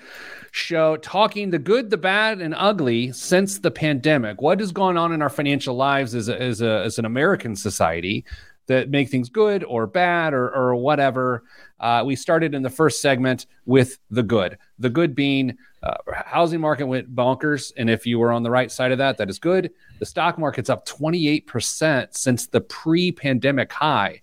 [0.51, 4.41] show, talking the good, the bad, and ugly since the pandemic.
[4.41, 7.55] What has gone on in our financial lives as, a, as, a, as an American
[7.55, 8.23] society
[8.67, 11.43] that make things good or bad or, or whatever?
[11.79, 14.57] Uh, we started in the first segment with the good.
[14.77, 18.71] The good being uh, housing market went bonkers, and if you were on the right
[18.71, 19.71] side of that, that is good.
[19.99, 24.21] The stock market's up 28% since the pre-pandemic high,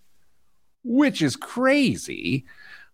[0.84, 2.46] which is crazy.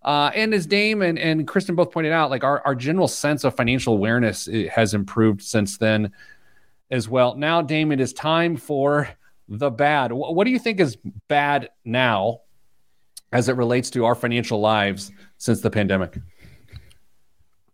[0.07, 3.43] Uh, and as Dame and, and Kristen both pointed out, like our, our general sense
[3.43, 6.13] of financial awareness has improved since then
[6.93, 7.35] as well.
[7.35, 9.09] Now, Dame, it is time for
[9.49, 10.13] the bad.
[10.13, 10.97] What do you think is
[11.27, 12.43] bad now
[13.33, 16.19] as it relates to our financial lives since the pandemic?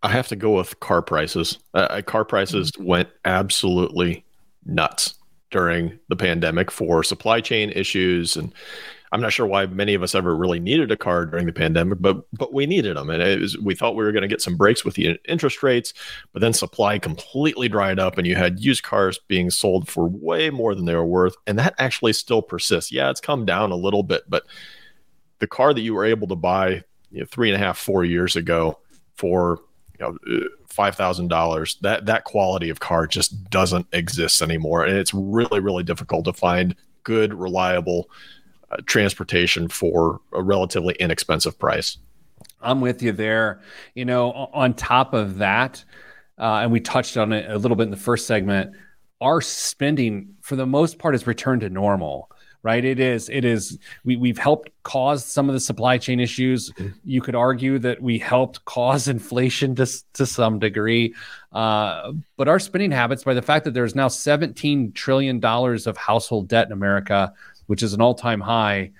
[0.02, 1.58] I have to go with car prices.
[1.74, 4.24] Uh, car prices went absolutely
[4.64, 5.14] nuts
[5.50, 8.54] during the pandemic for supply chain issues and
[9.12, 11.98] I'm not sure why many of us ever really needed a car during the pandemic,
[12.00, 14.56] but but we needed them, and was, we thought we were going to get some
[14.56, 15.92] breaks with the interest rates,
[16.32, 20.48] but then supply completely dried up, and you had used cars being sold for way
[20.48, 22.90] more than they were worth, and that actually still persists.
[22.90, 24.44] Yeah, it's come down a little bit, but
[25.40, 28.04] the car that you were able to buy you know, three and a half, four
[28.04, 28.78] years ago
[29.16, 29.58] for
[30.00, 34.96] you know, five thousand dollars, that that quality of car just doesn't exist anymore, and
[34.96, 38.41] it's really really difficult to find good, reliable uh,
[38.86, 41.98] transportation for a relatively inexpensive price.
[42.60, 43.60] I'm with you there.
[43.94, 45.84] You know, on top of that,
[46.38, 48.74] uh, and we touched on it a little bit in the first segment,
[49.20, 52.28] our spending for the most part has returned to normal
[52.62, 56.70] right it is it is we, we've helped cause some of the supply chain issues
[56.72, 56.88] mm-hmm.
[57.04, 61.14] you could argue that we helped cause inflation to, to some degree
[61.52, 65.96] uh, but our spending habits by the fact that there's now 17 trillion dollars of
[65.96, 67.32] household debt in america
[67.72, 68.90] which is an all time high.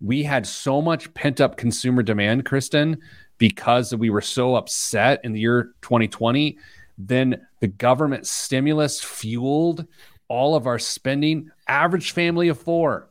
[0.00, 3.00] We had so much pent up consumer demand, Kristen,
[3.38, 6.56] because we were so upset in the year 2020.
[6.96, 9.84] Then the government stimulus fueled
[10.28, 11.50] all of our spending.
[11.66, 13.08] Average family of four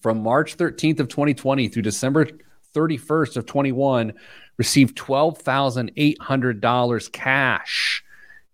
[0.00, 2.26] from March 13th of 2020 through December
[2.74, 4.14] 31st of 21
[4.56, 8.02] received $12,800 cash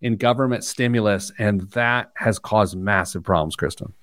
[0.01, 1.31] in government stimulus.
[1.39, 3.93] And that has caused massive problems, Kristen.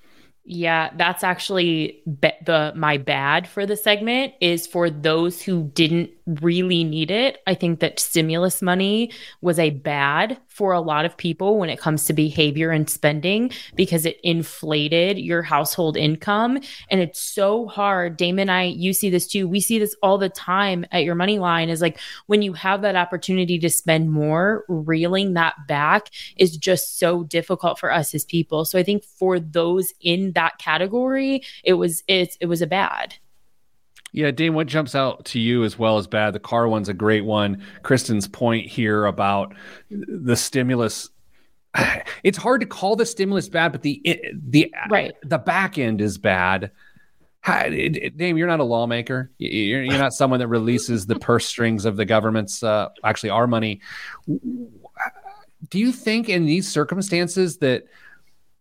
[0.53, 6.09] Yeah, that's actually be- the my bad for the segment is for those who didn't
[6.25, 7.39] really need it.
[7.47, 9.11] I think that stimulus money
[9.41, 13.51] was a bad for a lot of people when it comes to behavior and spending
[13.75, 16.59] because it inflated your household income.
[16.89, 18.17] And it's so hard.
[18.17, 19.47] Damon I, you see this too.
[19.47, 22.81] We see this all the time at your money line is like when you have
[22.81, 28.25] that opportunity to spend more, reeling that back is just so difficult for us as
[28.25, 28.65] people.
[28.65, 33.15] So I think for those in that category, it was it, it was a bad.
[34.13, 36.33] Yeah, Dame, what jumps out to you as well as bad?
[36.33, 37.63] The car one's a great one.
[37.81, 39.53] Kristen's point here about
[39.89, 41.09] the stimulus.
[42.23, 43.99] It's hard to call the stimulus bad, but the
[44.47, 46.69] the right the back end is bad.
[47.43, 49.31] Dame, you're not a lawmaker.
[49.39, 53.47] You're, you're not someone that releases the purse strings of the government's, uh, actually our
[53.47, 53.81] money.
[54.27, 57.85] Do you think in these circumstances that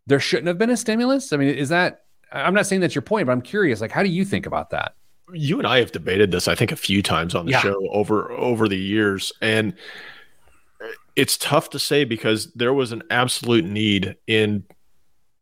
[0.07, 1.33] there shouldn't have been a stimulus?
[1.33, 2.05] I mean, is that?
[2.33, 3.81] I'm not saying that's your point, but I'm curious.
[3.81, 4.95] Like, how do you think about that?
[5.33, 7.61] You and I have debated this, I think, a few times on the yeah.
[7.61, 9.75] show over over the years, and
[11.17, 14.65] it's tough to say because there was an absolute need in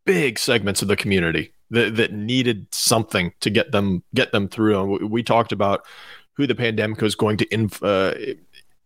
[0.04, 4.80] big segments of the community that, that needed something to get them get them through.
[4.80, 5.84] And we, we talked about
[6.34, 8.14] who the pandemic was going to inf, uh,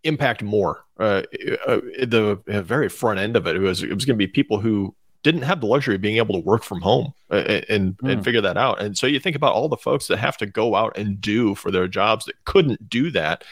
[0.05, 0.85] impact more.
[0.99, 1.23] Uh,
[1.67, 4.61] uh, the very front end of it, it was it was going to be people
[4.61, 7.99] who didn't have the luxury of being able to work from home uh, and and,
[7.99, 8.13] mm.
[8.13, 8.81] and figure that out.
[8.81, 11.55] And so you think about all the folks that have to go out and do
[11.55, 13.45] for their jobs that couldn't do that.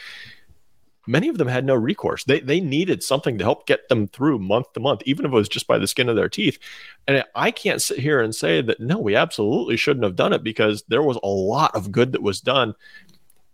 [1.07, 2.23] Many of them had no recourse.
[2.25, 5.35] They they needed something to help get them through month to month, even if it
[5.35, 6.59] was just by the skin of their teeth.
[7.07, 10.43] And I can't sit here and say that no, we absolutely shouldn't have done it
[10.43, 12.75] because there was a lot of good that was done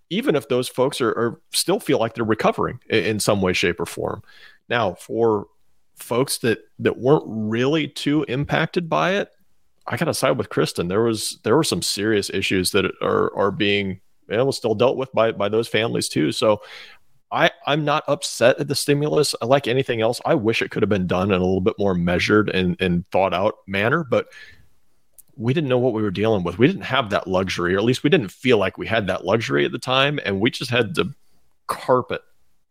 [0.09, 3.51] even if those folks are, are, still feel like they're recovering in, in, some way
[3.51, 4.23] shape or form
[4.69, 5.47] now for
[5.97, 9.31] folks that that weren't really too impacted by it,
[9.85, 10.87] I gotta side with Kristen.
[10.87, 14.97] There was there were some serious issues that are are being you know, still dealt
[14.97, 16.31] with by by those families too.
[16.31, 16.61] So
[17.31, 19.35] I I'm not upset at the stimulus.
[19.41, 21.93] Like anything else, I wish it could have been done in a little bit more
[21.93, 24.27] measured and and thought out manner, but
[25.35, 26.57] we didn't know what we were dealing with.
[26.57, 29.23] We didn't have that luxury, or at least we didn't feel like we had that
[29.23, 31.13] luxury at the time, and we just had to
[31.67, 32.21] carpet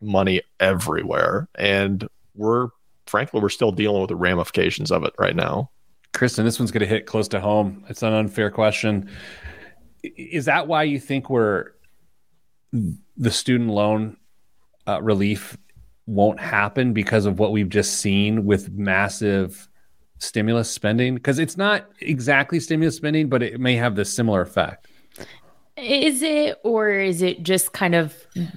[0.01, 1.49] money everywhere.
[1.55, 2.69] And we're
[3.07, 5.71] frankly, we're still dealing with the ramifications of it right now.
[6.13, 7.85] Kristen, this one's going to hit close to home.
[7.89, 9.11] It's an unfair question.
[10.03, 11.73] Is that why you think we're
[12.73, 14.17] the student loan
[14.87, 15.57] uh, relief
[16.07, 19.69] won't happen because of what we've just seen with massive
[20.19, 21.15] stimulus spending?
[21.15, 24.87] Because it's not exactly stimulus spending, but it may have the similar effect.
[25.77, 28.15] Is it, or is it just kind of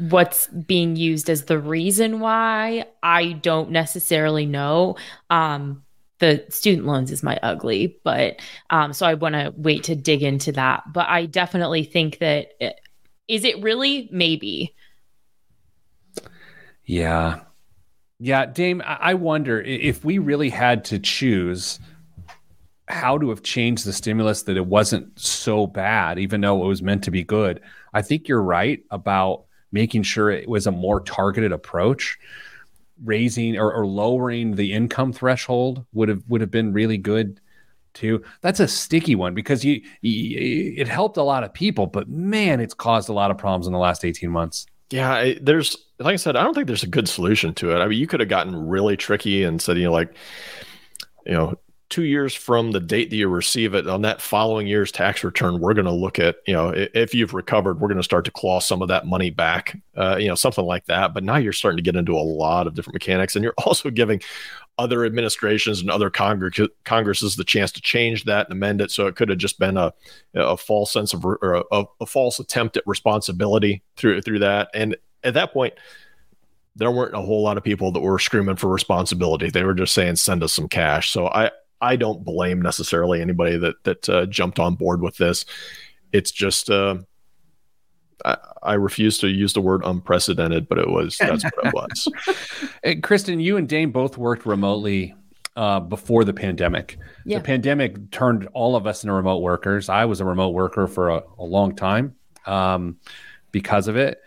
[0.10, 2.86] what's being used as the reason why?
[3.04, 4.96] I don't necessarily know.
[5.30, 5.84] Um,
[6.20, 8.40] the student loans is my ugly, but
[8.70, 10.84] um, so I want to wait to dig into that.
[10.94, 12.80] But I definitely think that it,
[13.28, 14.76] uh, it really maybe.
[16.86, 17.42] Yeah,
[18.20, 18.82] yeah, Dame.
[18.86, 21.80] I wonder if we really had to choose
[22.90, 26.82] how to have changed the stimulus that it wasn't so bad, even though it was
[26.82, 27.62] meant to be good.
[27.94, 32.18] I think you're right about making sure it was a more targeted approach.
[33.06, 37.40] Raising or, or lowering the income threshold would have would have been really good
[37.94, 38.24] too.
[38.42, 42.60] That's a sticky one because you, you, it helped a lot of people, but man,
[42.60, 44.66] it's caused a lot of problems in the last 18 months.
[44.90, 47.80] Yeah, there's like I said, I don't think there's a good solution to it.
[47.80, 50.14] I mean, you could have gotten really tricky and said, you know, like,
[51.26, 51.56] you know,
[51.90, 55.60] two years from the date that you receive it on that following year's tax return
[55.60, 58.32] we're going to look at you know if you've recovered we're going to start to
[58.32, 61.52] claw some of that money back uh, you know something like that but now you're
[61.52, 64.22] starting to get into a lot of different mechanics and you're also giving
[64.78, 69.08] other administrations and other congress congresses the chance to change that and amend it so
[69.08, 69.92] it could have just been a,
[70.36, 74.96] a false sense of or a, a false attempt at responsibility through through that and
[75.24, 75.74] at that point
[76.76, 79.50] there weren't a whole lot of people that were screaming for responsibility.
[79.50, 83.58] They were just saying, "Send us some cash." So I, I don't blame necessarily anybody
[83.58, 85.46] that that uh, jumped on board with this.
[86.12, 86.98] It's just uh,
[88.26, 92.08] I, I, refuse to use the word unprecedented, but it was that's what it was.
[92.84, 95.14] hey, Kristen, you and Dame both worked remotely
[95.56, 96.98] uh, before the pandemic.
[97.26, 97.38] Yeah.
[97.38, 99.90] The pandemic turned all of us into remote workers.
[99.90, 102.16] I was a remote worker for a, a long time
[102.46, 102.98] um,
[103.52, 104.22] because of it.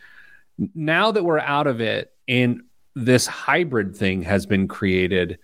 [0.74, 2.62] Now that we're out of it and
[2.94, 5.38] this hybrid thing has been created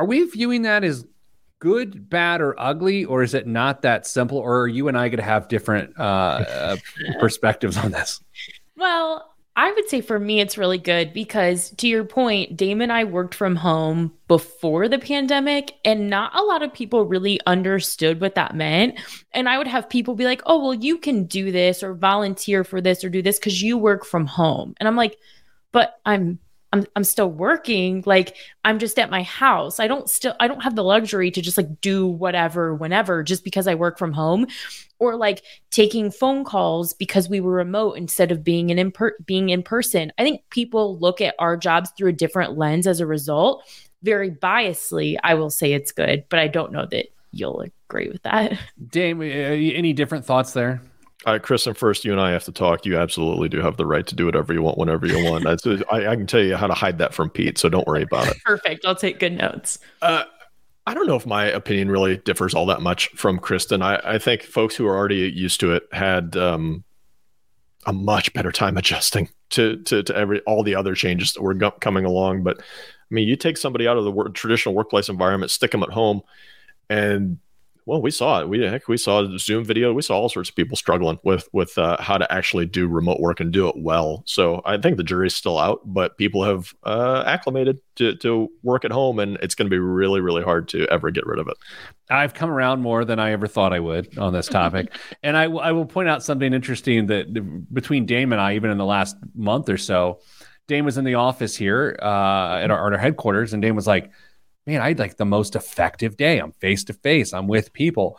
[0.00, 1.04] are we viewing that as
[1.58, 4.38] good, bad, or ugly, or is it not that simple?
[4.38, 6.76] Or are you and I going to have different uh, uh,
[7.20, 8.18] perspectives on this?
[8.78, 12.90] Well, I would say for me, it's really good because to your point, Dame and
[12.90, 18.22] I worked from home before the pandemic, and not a lot of people really understood
[18.22, 18.98] what that meant.
[19.32, 22.64] And I would have people be like, oh, well, you can do this or volunteer
[22.64, 24.72] for this or do this because you work from home.
[24.78, 25.18] And I'm like,
[25.72, 26.38] but I'm
[26.72, 28.02] I'm I'm still working.
[28.06, 29.80] Like I'm just at my house.
[29.80, 33.44] I don't still I don't have the luxury to just like do whatever whenever just
[33.44, 34.46] because I work from home
[34.98, 39.16] or like taking phone calls because we were remote instead of being in, in per-
[39.26, 40.12] being in person.
[40.18, 43.64] I think people look at our jobs through a different lens as a result.
[44.02, 48.22] Very biasly, I will say it's good, but I don't know that you'll agree with
[48.22, 48.58] that.
[48.88, 50.80] Dame, uh, any different thoughts there?
[51.30, 52.84] Uh, Kristen, first, you and I have to talk.
[52.84, 55.46] You absolutely do have the right to do whatever you want whenever you want.
[55.46, 55.52] I,
[56.10, 58.36] I, can tell you how to hide that from Pete, so don't worry about it.
[58.44, 58.84] Perfect.
[58.84, 59.78] I'll take good notes.
[60.02, 60.24] Uh,
[60.88, 63.80] I don't know if my opinion really differs all that much from Kristen.
[63.80, 66.82] I, I think folks who are already used to it had um,
[67.86, 71.54] a much better time adjusting to, to, to every all the other changes that were
[71.54, 72.42] go- coming along.
[72.42, 72.64] But I
[73.14, 76.22] mean, you take somebody out of the work, traditional workplace environment, stick them at home,
[76.88, 77.38] and
[77.86, 78.48] well, we saw it.
[78.48, 79.92] We heck, we saw a Zoom video.
[79.92, 83.20] We saw all sorts of people struggling with with uh, how to actually do remote
[83.20, 84.22] work and do it well.
[84.26, 88.84] So I think the jury's still out, but people have uh, acclimated to to work
[88.84, 91.48] at home, and it's going to be really really hard to ever get rid of
[91.48, 91.56] it.
[92.10, 95.44] I've come around more than I ever thought I would on this topic, and I,
[95.44, 98.84] w- I will point out something interesting that between Dame and I, even in the
[98.84, 100.20] last month or so,
[100.66, 103.86] Dame was in the office here uh, at, our, at our headquarters, and Dame was
[103.86, 104.10] like
[104.70, 106.38] man, I had like the most effective day.
[106.38, 107.32] I'm face to face.
[107.34, 108.18] I'm with people.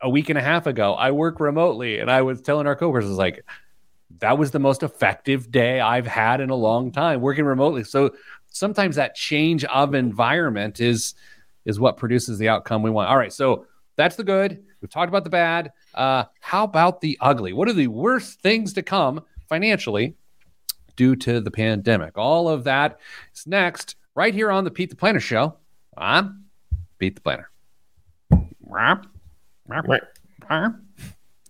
[0.00, 3.06] A week and a half ago, I work remotely, and I was telling our coworkers,
[3.06, 3.44] I was like,
[4.20, 7.84] that was the most effective day I've had in a long time working remotely.
[7.84, 8.14] So
[8.48, 11.14] sometimes that change of environment is
[11.64, 13.10] is what produces the outcome we want.
[13.10, 14.62] All right, so that's the good.
[14.80, 15.72] We've talked about the bad.
[15.94, 17.52] Uh, how about the ugly?
[17.52, 20.14] What are the worst things to come financially
[20.96, 22.16] due to the pandemic?
[22.16, 23.00] All of that
[23.34, 25.56] is next, right here on the Pete the Planner Show.
[25.98, 26.44] I'm
[26.98, 27.50] Pete the Planner.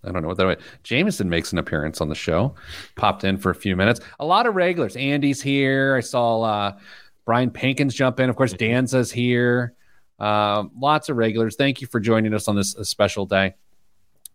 [0.04, 0.56] I don't know what that was.
[0.82, 2.54] Jameson makes an appearance on the show.
[2.96, 4.00] Popped in for a few minutes.
[4.20, 4.96] A lot of regulars.
[4.96, 5.96] Andy's here.
[5.96, 6.78] I saw uh,
[7.24, 8.30] Brian Pankins jump in.
[8.30, 9.74] Of course, Danza's here.
[10.18, 11.56] Uh, lots of regulars.
[11.56, 13.54] Thank you for joining us on this special day.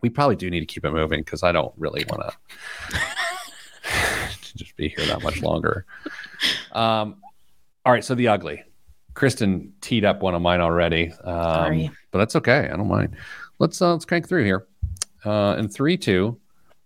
[0.02, 2.24] We probably do need to keep it moving because I don't really want
[4.42, 5.86] to just be here that much longer.
[6.74, 7.22] Um,
[7.86, 8.64] all right, so the ugly.
[9.14, 11.12] Kristen teed up one of mine already.
[11.24, 11.92] Um, Sorry.
[12.12, 12.70] But that's okay.
[12.72, 13.16] I don't mind.
[13.60, 14.68] Let's uh, let's crank through here.
[15.26, 16.40] Uh, in three, two,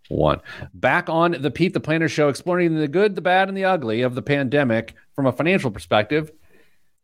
[0.10, 0.42] one.
[0.74, 4.02] Back on the Pete the Planner show, exploring the good, the bad, and the ugly
[4.02, 6.32] of the pandemic from a financial perspective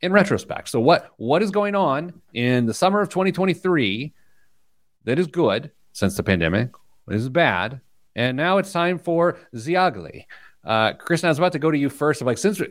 [0.01, 0.69] in retrospect.
[0.69, 4.13] So what what is going on in the summer of 2023
[5.05, 6.71] that is good since the pandemic?
[7.05, 7.81] What is bad?
[8.15, 10.27] And now it's time for the ugly.
[10.63, 12.21] Uh, Kristen, I was about to go to you first.
[12.21, 12.61] I'm like, since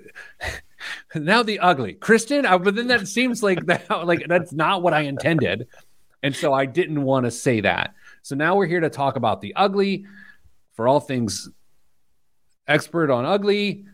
[1.14, 4.94] now the ugly, Kristen, uh, but then that seems like that, like that's not what
[4.94, 5.68] I intended,
[6.22, 7.94] and so I didn't want to say that.
[8.22, 10.06] So now we're here to talk about the ugly
[10.74, 11.50] for all things
[12.66, 13.84] expert on ugly.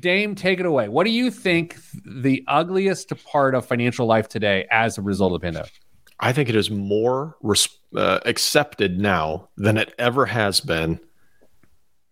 [0.00, 0.88] Dame, take it away.
[0.88, 5.40] What do you think the ugliest part of financial life today as a result of
[5.40, 5.72] the pandemic?
[6.20, 10.98] I think it is more res- uh, accepted now than it ever has been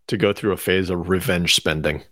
[0.09, 2.03] to go through a phase of revenge spending.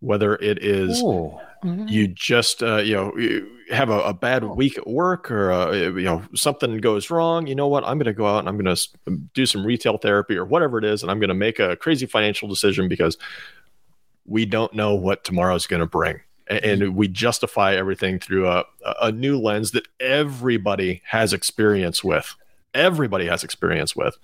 [0.00, 1.38] Whether it is Ooh.
[1.62, 5.72] you just uh, you know you have a, a bad week at work or uh,
[5.72, 7.84] you know something goes wrong, you know what?
[7.84, 10.78] I'm going to go out and I'm going to do some retail therapy or whatever
[10.78, 13.16] it is, and I'm going to make a crazy financial decision because
[14.26, 18.64] we don't know what tomorrow's going to bring and we justify everything through a,
[19.00, 22.34] a new lens that everybody has experience with
[22.74, 24.16] everybody has experience with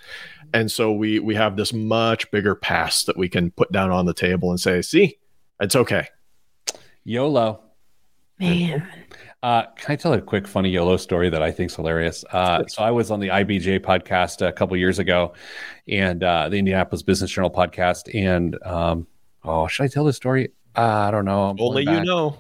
[0.52, 4.06] and so we we have this much bigger past that we can put down on
[4.06, 5.18] the table and say see
[5.60, 6.06] it's okay
[7.04, 7.60] YOLO.
[8.38, 8.86] Man.
[9.42, 12.24] Uh, can I tell a quick funny YOLO story that I think is hilarious?
[12.30, 15.32] Uh, so I was on the IBJ podcast a couple years ago,
[15.88, 18.14] and uh, the Indianapolis Business Journal podcast.
[18.14, 19.06] And um,
[19.44, 20.50] oh, should I tell this story?
[20.76, 21.44] Uh, I don't know.
[21.44, 22.38] I'm only you know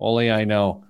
[0.00, 0.84] Only I know.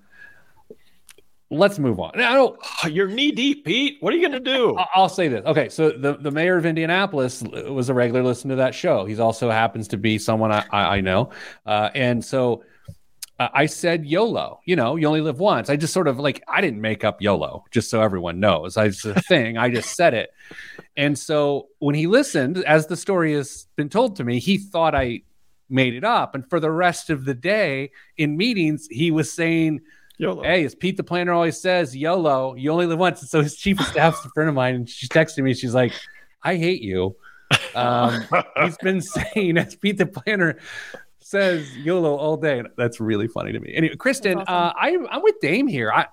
[1.51, 2.11] Let's move on.
[2.19, 2.59] I don't.
[2.89, 5.43] you're knee deep pete what are you going to do I'll say this.
[5.45, 9.05] Okay, so the, the mayor of Indianapolis was a regular listener to that show.
[9.05, 11.31] He's also happens to be someone I, I, I know,
[11.65, 12.63] uh, and so
[13.39, 14.59] uh, I said YOLO.
[14.65, 15.69] You know, you only live once.
[15.69, 18.77] I just sort of like I didn't make up YOLO, just so everyone knows.
[18.77, 19.57] I, it's a thing.
[19.57, 20.29] I just said it,
[20.97, 24.93] and so when he listened, as the story has been told to me, he thought
[24.93, 25.23] I
[25.69, 29.81] made it up, and for the rest of the day in meetings, he was saying.
[30.19, 30.43] YOLO.
[30.43, 33.21] Hey, as Pete the planner always says, YOLO, you only live once.
[33.21, 35.53] And so his chief of staff's a friend of mine, and she's texting me.
[35.53, 35.93] She's like,
[36.43, 37.15] I hate you.
[37.73, 38.25] Um,
[38.63, 40.59] he's been saying, as Pete the planner
[41.19, 42.59] says, YOLO all day.
[42.59, 43.73] And that's really funny to me.
[43.73, 44.73] Anyway, Kristen, That's uh.
[44.75, 45.89] I, I'm with Dame here.
[45.89, 46.07] I,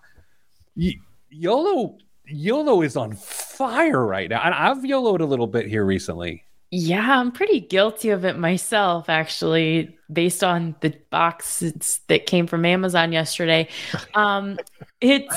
[0.77, 0.95] y-
[1.31, 4.41] YOLO, YOLO is on fire right now.
[4.41, 6.46] And I've YOLO'd a little bit here recently.
[6.71, 12.65] Yeah, I'm pretty guilty of it myself, actually, based on the boxes that came from
[12.65, 13.69] Amazon yesterday.
[14.15, 14.59] Um,
[15.01, 15.35] it's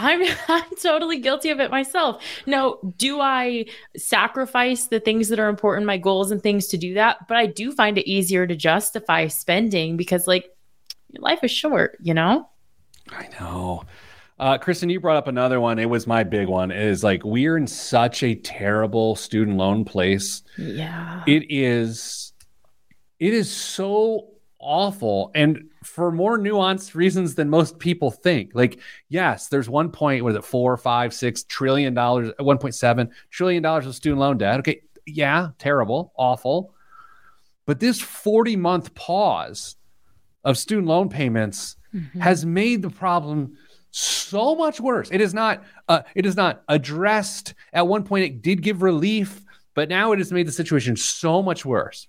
[0.00, 2.22] I'm I'm totally guilty of it myself.
[2.46, 3.66] No, do I
[3.96, 7.28] sacrifice the things that are important, my goals and things to do that?
[7.28, 10.46] But I do find it easier to justify spending because like
[11.18, 12.48] life is short, you know?
[13.10, 13.84] I know.
[14.40, 15.78] Uh, Kristen, you brought up another one.
[15.78, 16.70] It was my big one.
[16.70, 20.42] Is like we're in such a terrible student loan place.
[20.56, 21.22] Yeah.
[21.26, 22.32] It is,
[23.18, 24.28] it is so
[24.58, 28.52] awful, and for more nuanced reasons than most people think.
[28.54, 28.80] Like,
[29.10, 30.24] yes, there's one point.
[30.24, 32.32] Was it four, five, six trillion dollars?
[32.38, 34.60] One point seven trillion dollars of student loan debt.
[34.60, 36.72] Okay, yeah, terrible, awful.
[37.66, 39.76] But this 40 month pause
[40.44, 42.20] of student loan payments Mhm.
[42.20, 43.56] has made the problem
[43.90, 45.10] so much worse.
[45.10, 47.54] It is not uh, it is not addressed.
[47.72, 51.42] At one point it did give relief, but now it has made the situation so
[51.42, 52.06] much worse.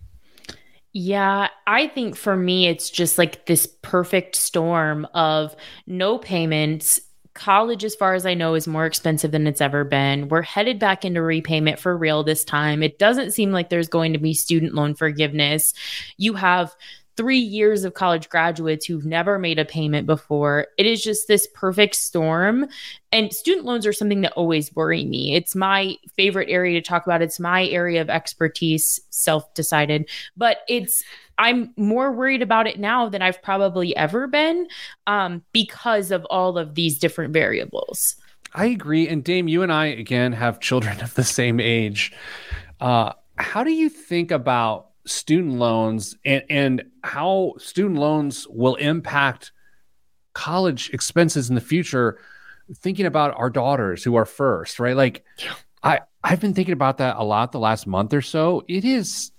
[0.93, 5.55] Yeah, I think for me, it's just like this perfect storm of
[5.87, 6.99] no payments.
[7.33, 10.27] College, as far as I know, is more expensive than it's ever been.
[10.27, 12.83] We're headed back into repayment for real this time.
[12.83, 15.73] It doesn't seem like there's going to be student loan forgiveness.
[16.17, 16.75] You have
[17.17, 20.67] three years of college graduates who've never made a payment before.
[20.77, 22.67] It is just this perfect storm.
[23.11, 25.35] And student loans are something that always worry me.
[25.35, 27.21] It's my favorite area to talk about.
[27.21, 30.09] It's my area of expertise, self decided.
[30.37, 31.03] But it's,
[31.37, 34.67] I'm more worried about it now than I've probably ever been
[35.07, 38.15] um, because of all of these different variables.
[38.53, 39.07] I agree.
[39.07, 42.13] And Dame, you and I again have children of the same age.
[42.79, 49.51] Uh, how do you think about student loans and, and how student loans will impact
[50.33, 52.19] college expenses in the future?
[52.77, 54.95] Thinking about our daughters who are first, right?
[54.95, 55.25] Like,
[55.83, 58.63] I I've been thinking about that a lot the last month or so.
[58.67, 59.31] It is.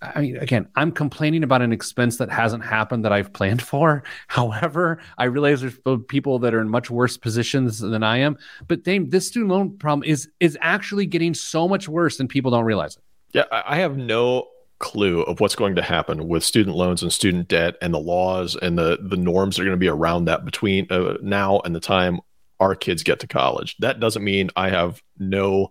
[0.00, 4.04] I mean, again, I'm complaining about an expense that hasn't happened that I've planned for.
[4.28, 8.38] However, I realize there's people that are in much worse positions than I am.
[8.68, 12.52] But Dame, this student loan problem is is actually getting so much worse than people
[12.52, 13.02] don't realize it.
[13.32, 14.48] Yeah, I have no
[14.78, 18.56] clue of what's going to happen with student loans and student debt and the laws
[18.56, 21.74] and the the norms that are going to be around that between uh, now and
[21.74, 22.20] the time
[22.60, 23.76] our kids get to college.
[23.78, 25.70] That doesn't mean I have no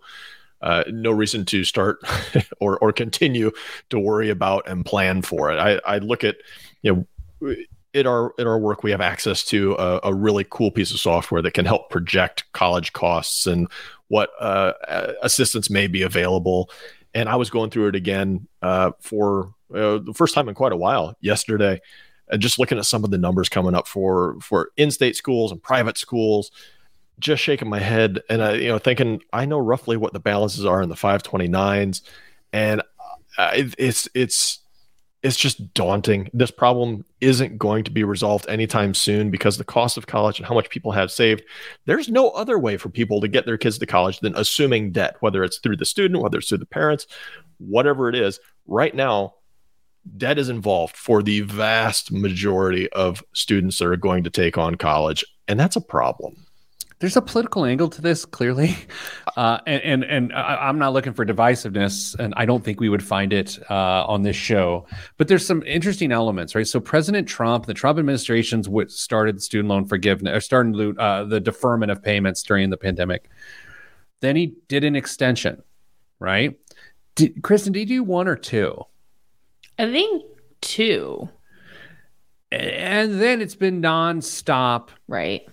[0.62, 2.00] uh, no reason to start
[2.60, 3.52] or or continue
[3.90, 5.58] to worry about and plan for it.
[5.58, 6.38] I, I look at
[6.82, 7.08] you
[7.42, 7.56] know
[7.94, 11.00] in our in our work we have access to a, a, really cool piece of
[11.00, 13.68] software that can help project college costs and
[14.10, 14.74] what uh,
[15.22, 16.70] assistance may be available.
[17.18, 20.72] And I was going through it again uh, for uh, the first time in quite
[20.72, 21.82] a while yesterday,
[22.30, 25.62] and just looking at some of the numbers coming up for for in-state schools and
[25.62, 26.52] private schools
[27.20, 28.22] just shaking my head.
[28.30, 32.02] And I, you know, thinking I know roughly what the balances are in the 529s,
[32.54, 32.82] and
[33.36, 34.60] uh, it's it's
[35.24, 36.30] it's just daunting.
[36.34, 40.48] This problem isn't going to be resolved anytime soon because the cost of college and
[40.48, 41.44] how much people have saved.
[41.86, 45.18] There's no other way for people to get their kids to college than assuming debt,
[45.20, 47.08] whether it's through the student, whether it's through the parents,
[47.58, 48.40] whatever it is.
[48.68, 49.36] Right now,
[50.18, 54.76] debt is involved for the vast majority of students that are going to take on
[54.76, 56.47] college, and that's a problem
[57.00, 58.76] there's a political angle to this clearly.
[59.36, 62.90] Uh, and and, and I, am not looking for divisiveness and i don't think we
[62.90, 64.88] would find it uh, on this show.
[65.18, 66.66] But there's some interesting elements right?
[66.66, 71.40] So president trump the trump administration's what started student loan forgiveness or started uh, the
[71.40, 73.30] deferment of payments during the pandemic.
[74.22, 75.62] Then he did an extension
[76.18, 76.58] right?
[77.14, 78.82] Did, kristen did you do one or two?
[79.78, 80.24] I think
[80.62, 81.30] two.
[82.52, 84.90] And then it's been nonstop.
[85.08, 85.48] Right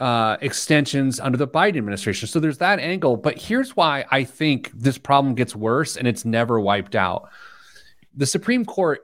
[0.00, 2.28] uh, extensions under the Biden administration.
[2.28, 3.16] So there's that angle.
[3.16, 7.28] But here's why I think this problem gets worse and it's never wiped out.
[8.14, 9.00] The Supreme Court,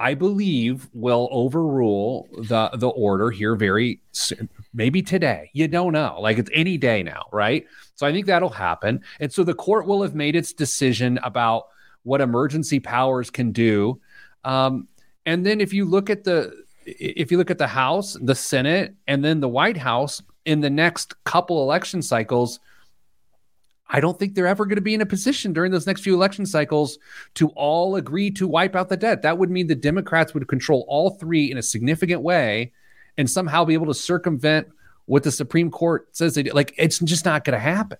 [0.00, 4.48] I believe, will overrule the the order here very soon.
[4.74, 5.50] Maybe today.
[5.52, 6.18] You don't know.
[6.20, 7.66] Like it's any day now, right?
[7.94, 9.02] So I think that'll happen.
[9.20, 11.66] And so the court will have made its decision about
[12.02, 14.00] what emergency powers can do.
[14.44, 14.88] Um,
[15.24, 18.94] and then if you look at the if you look at the House, the Senate,
[19.06, 22.60] and then the White House in the next couple election cycles,
[23.88, 26.14] I don't think they're ever going to be in a position during those next few
[26.14, 26.98] election cycles
[27.34, 29.22] to all agree to wipe out the debt.
[29.22, 32.72] That would mean the Democrats would control all three in a significant way
[33.18, 34.68] and somehow be able to circumvent
[35.04, 36.52] what the Supreme Court says they do.
[36.52, 37.98] Like, it's just not going to happen.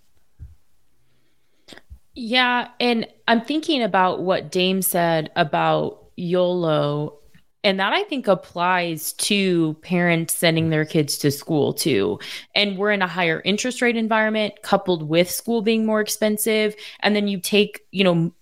[2.15, 2.69] Yeah.
[2.81, 7.19] And I'm thinking about what Dame said about YOLO
[7.65, 12.19] and that I think applies to parents sending their kids to school too.
[12.55, 16.75] And we're in a higher interest rate environment coupled with school being more expensive.
[17.01, 18.33] And then you take, you know,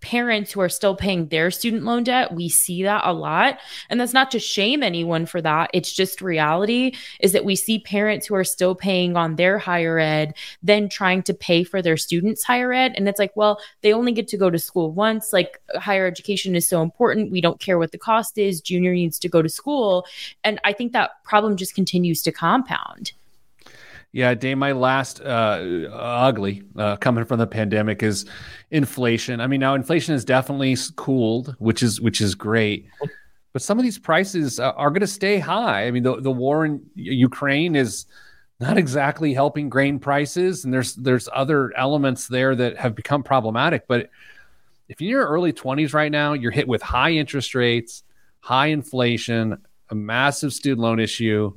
[0.00, 3.58] parents who are still paying their student loan debt we see that a lot.
[3.90, 5.70] And that's not to shame anyone for that.
[5.74, 9.98] It's just reality is that we see parents who are still paying on their higher
[9.98, 12.92] ed then trying to pay for their students higher ed.
[12.96, 15.32] And it's like well they only get to go to school once.
[15.32, 17.32] Like higher education is so important.
[17.32, 18.60] We don't care what the cost is.
[18.60, 20.06] Junior needs to go to school.
[20.44, 23.12] And i think that problem just continues to compound
[24.12, 28.24] yeah, Dame, my last uh, ugly uh, coming from the pandemic is
[28.70, 29.40] inflation.
[29.40, 32.88] I mean, now inflation has definitely cooled, which is which is great,
[33.52, 35.86] but some of these prices uh, are going to stay high.
[35.86, 38.06] I mean, the the war in Ukraine is
[38.60, 43.86] not exactly helping grain prices, and there's there's other elements there that have become problematic.
[43.86, 44.10] But
[44.88, 48.04] if you're in your early 20s right now, you're hit with high interest rates,
[48.40, 49.58] high inflation,
[49.90, 51.54] a massive student loan issue.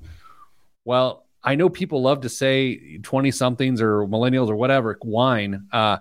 [0.83, 5.97] Well, I know people love to say 20 somethings or millennials or whatever whine uh,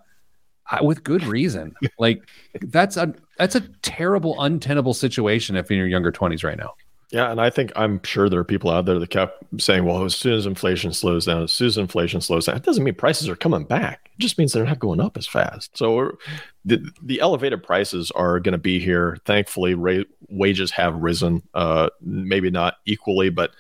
[0.71, 1.75] I, with good reason.
[1.99, 2.23] like
[2.61, 6.75] that's a that's a terrible, untenable situation if you're in your younger 20s right now.
[7.11, 10.05] Yeah, and I think I'm sure there are people out there that kept saying, "Well,
[10.05, 12.95] as soon as inflation slows down, as soon as inflation slows down, it doesn't mean
[12.95, 14.11] prices are coming back.
[14.13, 16.19] It just means they're not going up as fast." So
[16.65, 19.19] the the elevated prices are going to be here.
[19.25, 23.51] Thankfully, ra- wages have risen, uh, maybe not equally, but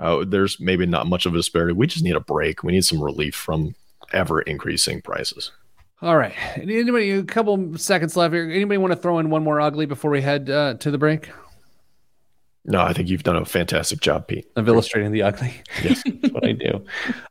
[0.00, 1.74] uh, there's maybe not much of a disparity.
[1.74, 2.64] We just need a break.
[2.64, 3.74] We need some relief from
[4.12, 5.52] ever increasing prices.
[6.02, 6.34] All right.
[6.56, 7.10] Anybody?
[7.10, 8.50] A couple seconds left here.
[8.50, 11.28] Anybody want to throw in one more ugly before we head uh, to the break?
[12.64, 14.46] No, I think you've done a fantastic job, Pete.
[14.56, 15.52] Of illustrating the ugly.
[15.82, 16.84] Yes, that's what I do.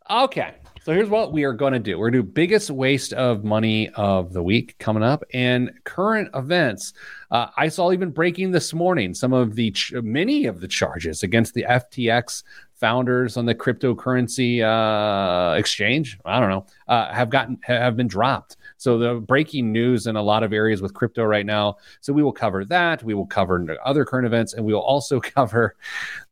[0.10, 0.54] Okay.
[0.90, 2.00] So here's what we are going to do.
[2.00, 6.32] We're going to do biggest waste of money of the week coming up and current
[6.34, 6.94] events.
[7.30, 11.22] Uh, I saw even breaking this morning some of the ch- many of the charges
[11.22, 12.42] against the FTX
[12.74, 16.18] founders on the cryptocurrency uh, exchange.
[16.26, 18.58] I don't know uh, have gotten have been dropped.
[18.78, 21.78] So the breaking news in a lot of areas with crypto right now.
[22.02, 23.04] So we will cover that.
[23.04, 25.76] We will cover other current events, and we will also cover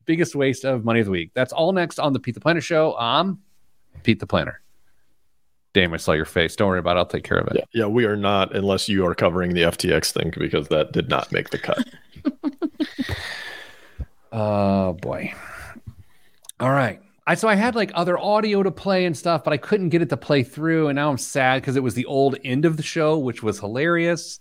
[0.06, 1.30] biggest waste of money of the week.
[1.36, 2.96] That's all next on the Pete the Planner Show.
[2.98, 3.38] I'm
[4.08, 4.62] Pete the Planner.
[5.74, 6.56] Damn, I saw your face.
[6.56, 7.00] Don't worry about it.
[7.00, 7.58] I'll take care of it.
[7.58, 11.10] Yeah, yeah, we are not unless you are covering the FTX thing because that did
[11.10, 11.86] not make the cut.
[14.32, 15.34] oh boy.
[16.62, 17.02] All right.
[17.28, 20.02] I so I had like other audio to play and stuff, but I couldn't get
[20.02, 22.78] it to play through, and now I'm sad because it was the old end of
[22.78, 24.40] the show, which was hilarious.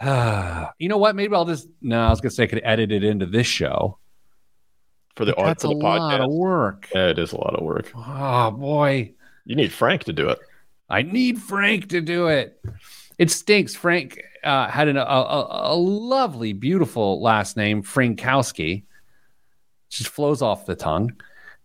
[0.02, 1.14] you know what?
[1.14, 2.06] Maybe I'll just no.
[2.06, 3.98] I was gonna say I could edit it into this show.
[5.16, 6.32] For the But art that's for a the lot of podcast.
[6.34, 6.88] work.
[6.94, 7.90] Yeah, it is a lot of work.
[7.94, 9.12] Oh boy,
[9.44, 10.38] You need Frank to do it.
[10.88, 12.60] I need Frank to do it.
[13.18, 13.74] It stinks.
[13.74, 18.84] Frank uh, had an, a, a, a lovely, beautiful last name, Frankowski.
[19.90, 21.20] Just flows off the tongue.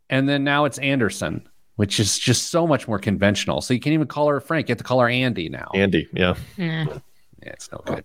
[0.09, 3.61] And then now it's Anderson, which is just so much more conventional.
[3.61, 4.67] So you can't even call her Frank.
[4.67, 5.69] You have to call her Andy now.
[5.73, 6.35] Andy, yeah.
[6.57, 6.85] Nah.
[7.43, 8.03] Yeah, it's no good.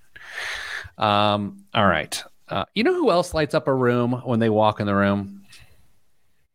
[0.98, 2.22] Um, all right.
[2.50, 5.44] Uh, you know who else lights up a room when they walk in the room?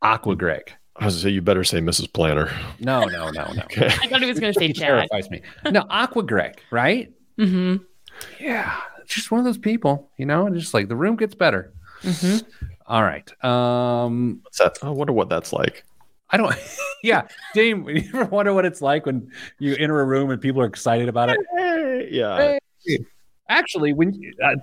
[0.01, 0.71] Aqua Greg.
[0.97, 2.11] I was gonna say you better say Mrs.
[2.11, 2.49] Planner.
[2.79, 3.61] No, no, no, no.
[3.63, 3.87] Okay.
[3.87, 4.87] I thought he was going to say He Chad.
[4.87, 5.41] terrifies me.
[5.69, 7.11] No, Aqua Greg, right?
[7.37, 7.83] Mm-hmm.
[8.39, 10.49] Yeah, just one of those people, you know.
[10.49, 11.73] Just like the room gets better.
[12.01, 12.47] Mm-hmm.
[12.87, 13.43] All right.
[13.43, 14.77] Um, What's that?
[14.83, 15.83] I wonder what that's like.
[16.29, 16.55] I don't.
[17.03, 17.87] yeah, Dame.
[17.89, 19.29] You ever wonder what it's like when
[19.59, 22.09] you enter a room and people are excited about it?
[22.11, 22.57] Yeah.
[22.85, 22.97] Hey.
[23.49, 24.55] Actually, when you, uh,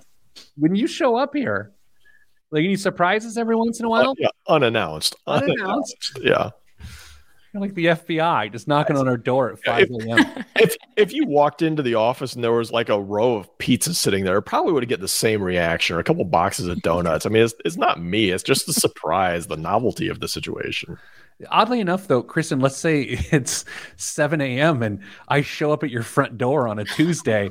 [0.57, 1.73] when you show up here,
[2.51, 5.17] like any surprises every once in a while, Uh, yeah, unannounced.
[5.27, 6.19] Unannounced?
[6.21, 6.51] Yeah.
[7.53, 10.45] You're like the FBI just knocking on our door at five a.m.
[10.57, 13.97] If if you walked into the office and there was like a row of pizzas
[13.97, 17.27] sitting there, probably would get the same reaction or a couple boxes of donuts.
[17.27, 18.31] I mean, it's, it's not me.
[18.31, 20.97] It's just the surprise, the novelty of the situation.
[21.51, 23.65] Oddly enough, though, Kristen, let's say it's
[23.97, 24.83] 7 a.m.
[24.83, 27.51] and I show up at your front door on a Tuesday.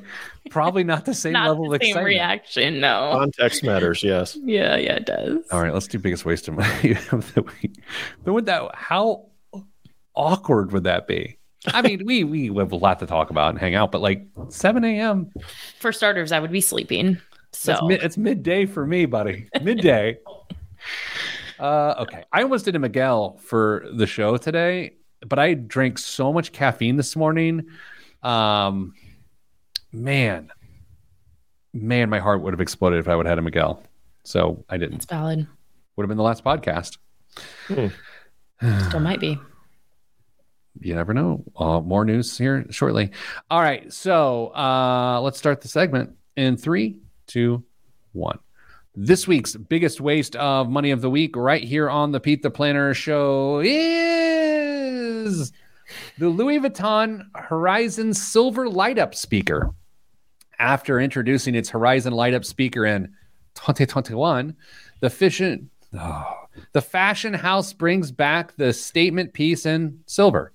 [0.49, 3.11] Probably not the same Not level the of same reaction, no.
[3.13, 4.37] Context matters, yes.
[4.43, 5.39] yeah, yeah, it does.
[5.51, 7.81] All right, let's do biggest waste of money of the week.
[8.23, 9.27] But would that how
[10.15, 11.37] awkward would that be?
[11.67, 14.25] I mean, we we have a lot to talk about and hang out, but like
[14.49, 15.31] 7 a.m.
[15.79, 17.19] For starters, I would be sleeping.
[17.53, 19.47] So That's mid, it's midday for me, buddy.
[19.61, 20.17] Midday.
[21.61, 22.25] Uh, okay.
[22.31, 24.95] I almost did a Miguel for the show today,
[25.25, 27.67] but I drank so much caffeine this morning.
[28.23, 28.93] Um,
[29.91, 30.51] man,
[31.73, 33.83] man, my heart would have exploded if I would have had a Miguel.
[34.23, 34.95] So I didn't.
[34.95, 35.47] it's valid.
[35.95, 36.97] Would have been the last podcast.
[37.67, 39.39] Still might be.
[40.79, 41.43] You never know.
[41.55, 43.11] Uh, more news here shortly.
[43.49, 43.91] All right.
[43.91, 47.63] So uh, let's start the segment in three, two,
[48.13, 48.39] one.
[48.93, 52.51] This week's biggest waste of money of the week, right here on the Pete the
[52.51, 55.53] Planner show, is
[56.17, 59.73] the Louis Vuitton Horizon Silver Light Up speaker.
[60.59, 63.13] After introducing its Horizon Light Up speaker in
[63.55, 64.57] 2021,
[64.99, 70.51] the fashion, oh, the fashion house brings back the statement piece in silver.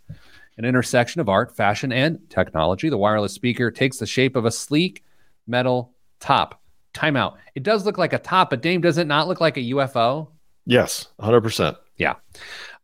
[0.58, 4.50] An intersection of art, fashion, and technology, the wireless speaker takes the shape of a
[4.50, 5.04] sleek
[5.46, 6.60] metal top.
[6.96, 7.36] Timeout.
[7.54, 10.28] It does look like a top, but Dame, does it not look like a UFO?
[10.64, 11.76] Yes, 100%.
[11.96, 12.14] Yeah.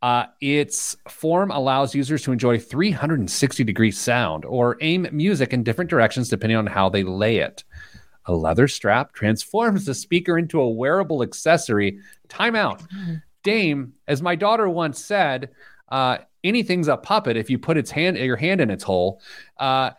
[0.02, 5.90] Uh, its form allows users to enjoy 360 degree sound or aim music in different
[5.90, 7.64] directions depending on how they lay it.
[8.26, 11.98] A leather strap transforms the speaker into a wearable accessory.
[12.28, 12.86] Timeout.
[13.42, 15.50] Dame, as my daughter once said,
[15.88, 19.20] uh, anything's a puppet if you put its hand your hand in its hole.
[19.58, 19.90] Uh,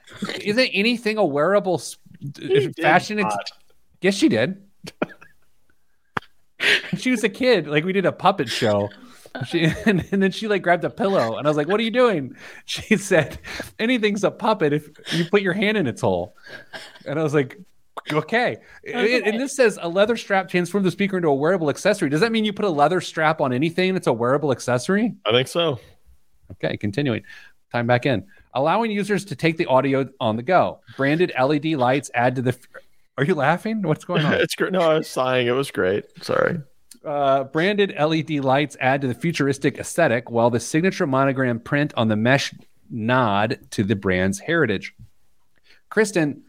[0.41, 1.97] isn't anything a wearable s-
[2.80, 3.20] fashion?
[3.20, 3.51] ex- not.
[4.04, 4.62] Yes, she did.
[6.97, 7.68] she was a kid.
[7.68, 8.89] Like we did a puppet show.
[9.47, 11.84] She, and, and then she like grabbed a pillow and I was like, "What are
[11.84, 12.36] you doing?"
[12.66, 13.39] She said,
[13.80, 16.36] "Anything's a puppet if you put your hand in its hole."
[17.06, 17.58] And I was like,
[18.12, 22.10] "Okay." And- And this says a leather strap transforms the speaker into a wearable accessory.
[22.10, 23.95] Does that mean you put a leather strap on anything?
[23.95, 25.16] It's a wearable accessory.
[25.26, 25.80] I think so.
[26.51, 27.24] Okay, continuing.
[27.72, 28.28] Time back in.
[28.54, 30.82] Allowing users to take the audio on the go.
[30.95, 32.56] Branded LED lights add to the.
[33.18, 33.82] Are you laughing?
[33.84, 34.34] What's going on?
[34.41, 34.72] it's great.
[34.72, 35.47] No, I was sighing.
[35.47, 36.05] It was great.
[36.24, 36.59] Sorry.
[37.05, 42.07] Uh, branded LED lights add to the futuristic aesthetic, while the signature monogram print on
[42.07, 42.53] the mesh
[42.89, 44.95] nod to the brand's heritage.
[45.89, 46.43] Kristen,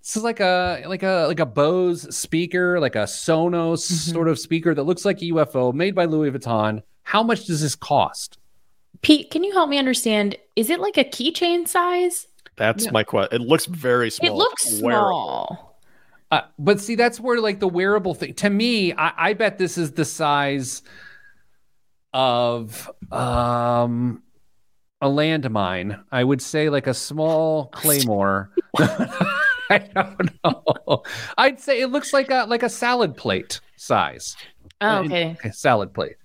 [0.00, 4.38] this is like a like a like a Bose speaker, like a Sonos sort of
[4.38, 6.82] speaker that looks like a UFO, made by Louis Vuitton.
[7.02, 8.38] How much does this cost?
[9.02, 10.36] Pete, can you help me understand?
[10.56, 12.26] Is it like a keychain size?
[12.56, 12.90] That's Yeah.
[12.92, 13.40] my question.
[13.40, 14.30] It looks very small.
[14.30, 15.46] It looks It's wearable.
[15.48, 15.69] small.
[16.30, 18.34] Uh, but see, that's where like the wearable thing.
[18.34, 20.82] To me, I, I bet this is the size
[22.12, 24.22] of um
[25.00, 26.02] a landmine.
[26.12, 28.50] I would say like a small claymore.
[28.78, 31.02] I don't know.
[31.38, 34.36] I'd say it looks like a like a salad plate size.
[34.80, 35.32] Oh, Uh, okay.
[35.38, 36.16] Okay, salad plate.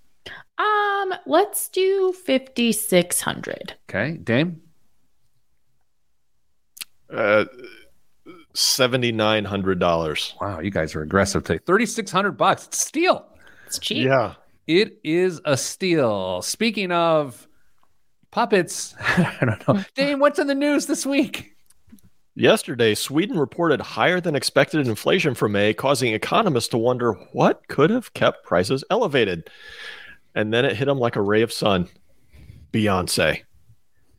[0.58, 3.76] Um, let's do fifty six hundred.
[3.90, 4.62] Okay, Dame.
[7.10, 7.46] Uh,
[8.56, 10.34] Seventy nine hundred dollars.
[10.42, 11.60] Wow, you guys are aggressive today.
[11.66, 12.66] Thirty six hundred bucks.
[12.68, 13.26] It's steal.
[13.68, 14.06] It's cheap.
[14.08, 14.36] Yeah,
[14.68, 16.42] It is a steal.
[16.42, 17.48] Speaking of
[18.32, 19.84] puppets, I don't know.
[19.96, 21.52] Dame, what's in the news this week?
[22.38, 27.90] Yesterday, Sweden reported higher than expected inflation for May, causing economists to wonder what could
[27.90, 29.50] have kept prices elevated.
[30.36, 31.88] And then it hit them like a ray of sun.
[32.74, 33.44] Beyonce.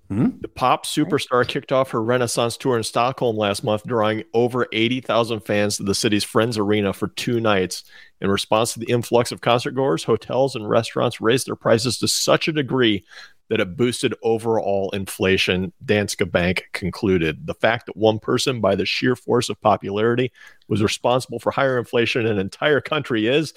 [0.09, 0.29] Hmm?
[0.41, 5.41] The pop superstar kicked off her Renaissance tour in Stockholm last month, drawing over 80,000
[5.41, 7.85] fans to the city's Friends Arena for two nights.
[8.21, 12.09] In response to the influx of concert goers, hotels and restaurants raised their prices to
[12.09, 13.05] such a degree
[13.49, 17.47] that it boosted overall inflation, Danske Bank concluded.
[17.47, 20.33] The fact that one person, by the sheer force of popularity,
[20.69, 23.55] was responsible for higher inflation in an entire country is,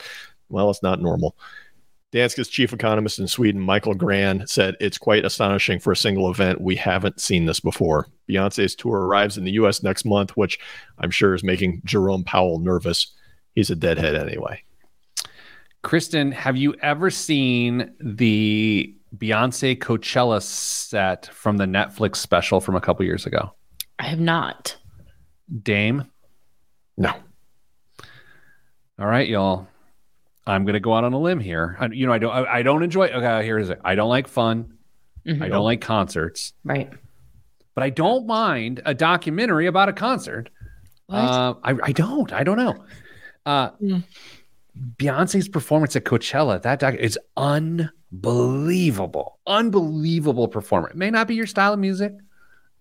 [0.50, 1.36] well, it's not normal.
[2.12, 6.60] Danske's chief economist in Sweden, Michael Grahn, said it's quite astonishing for a single event.
[6.60, 8.07] We haven't seen this before.
[8.28, 9.84] Beyonce's tour arrives in the U.S.
[9.84, 10.60] next month, which
[10.97, 13.14] I'm sure is making Jerome Powell nervous.
[13.53, 14.64] He's a deadhead anyway.
[15.84, 22.82] Kristen, have you ever seen the Beyonce Coachella set from the Netflix special from a
[22.82, 23.53] couple years ago?
[23.99, 24.76] I have not.
[25.64, 26.05] Dame?
[26.97, 27.14] No.
[28.99, 29.68] All right, y'all.
[30.48, 31.78] I'm going to go out on a limb here.
[31.80, 32.32] I, you know, I don't.
[32.32, 33.08] I, I don't enjoy.
[33.10, 33.80] Okay, here's it.
[33.84, 34.78] I don't like fun.
[35.26, 35.42] Mhm.
[35.44, 36.90] I don't like concerts, Right.
[37.76, 40.50] but I don't mind a documentary about a concert.
[41.08, 41.18] What?
[41.18, 42.32] Uh, I, I don't.
[42.34, 42.76] I don't know.
[43.46, 44.04] Uh, Mm.
[44.98, 49.40] Beyonce's performance at Coachella, that doc is unbelievable.
[49.46, 50.94] Unbelievable performance.
[50.94, 52.14] It may not be your style of music.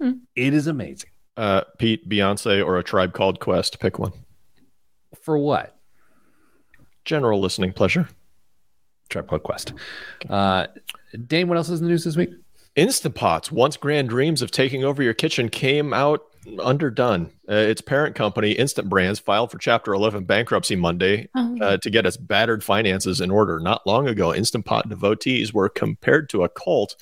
[0.01, 0.21] Mm.
[0.37, 1.11] It is amazing.
[1.37, 3.81] Uh, Pete, Beyonce, or a tribe called Quest?
[3.81, 4.13] Pick one.
[5.23, 5.77] For what?
[7.09, 8.07] General listening pleasure.
[9.09, 9.73] Tribe Called Quest.
[10.29, 10.67] Uh,
[11.27, 12.29] Dame, what else is in the news this week?
[12.79, 16.23] Instant Pots, once grand dreams of taking over your kitchen, came out
[16.63, 17.33] underdone.
[17.51, 21.59] Uh, its parent company, Instant Brands, filed for Chapter 11 bankruptcy Monday Oh.
[21.61, 23.59] uh, to get its battered finances in order.
[23.59, 26.95] Not long ago, Instant Pot devotees were compared to a cult.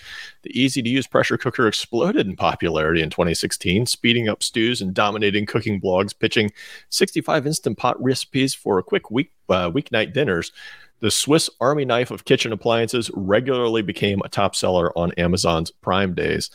[0.45, 4.95] The easy to use pressure cooker exploded in popularity in 2016, speeding up stews and
[4.95, 6.53] dominating cooking blogs, pitching
[6.89, 10.53] 65 Instant Pot recipes for a quick week uh, weeknight dinners.
[11.01, 16.15] The Swiss Army knife of kitchen appliances regularly became a top seller on Amazon's Prime
[16.15, 16.51] days.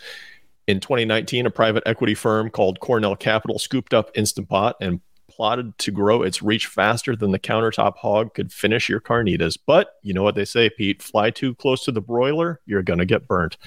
[0.67, 5.77] In 2019, a private equity firm called Cornell Capital scooped up Instant Pot and plotted
[5.77, 9.57] to grow its reach faster than the countertop hog could finish your carnitas.
[9.65, 12.99] But you know what they say, Pete fly too close to the broiler, you're going
[12.99, 13.57] to get burnt.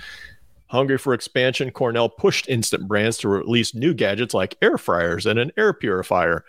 [0.66, 5.38] Hungry for expansion, Cornell pushed Instant Brands to release new gadgets like air fryers and
[5.38, 6.44] an air purifier.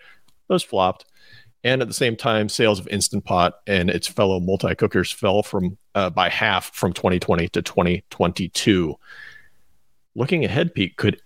[0.48, 1.06] Those flopped.
[1.66, 5.42] And at the same time, sales of Instant Pot and its fellow multi cookers fell
[5.42, 8.94] from uh, by half from 2020 to 2022.
[10.14, 11.20] Looking ahead, Pete, could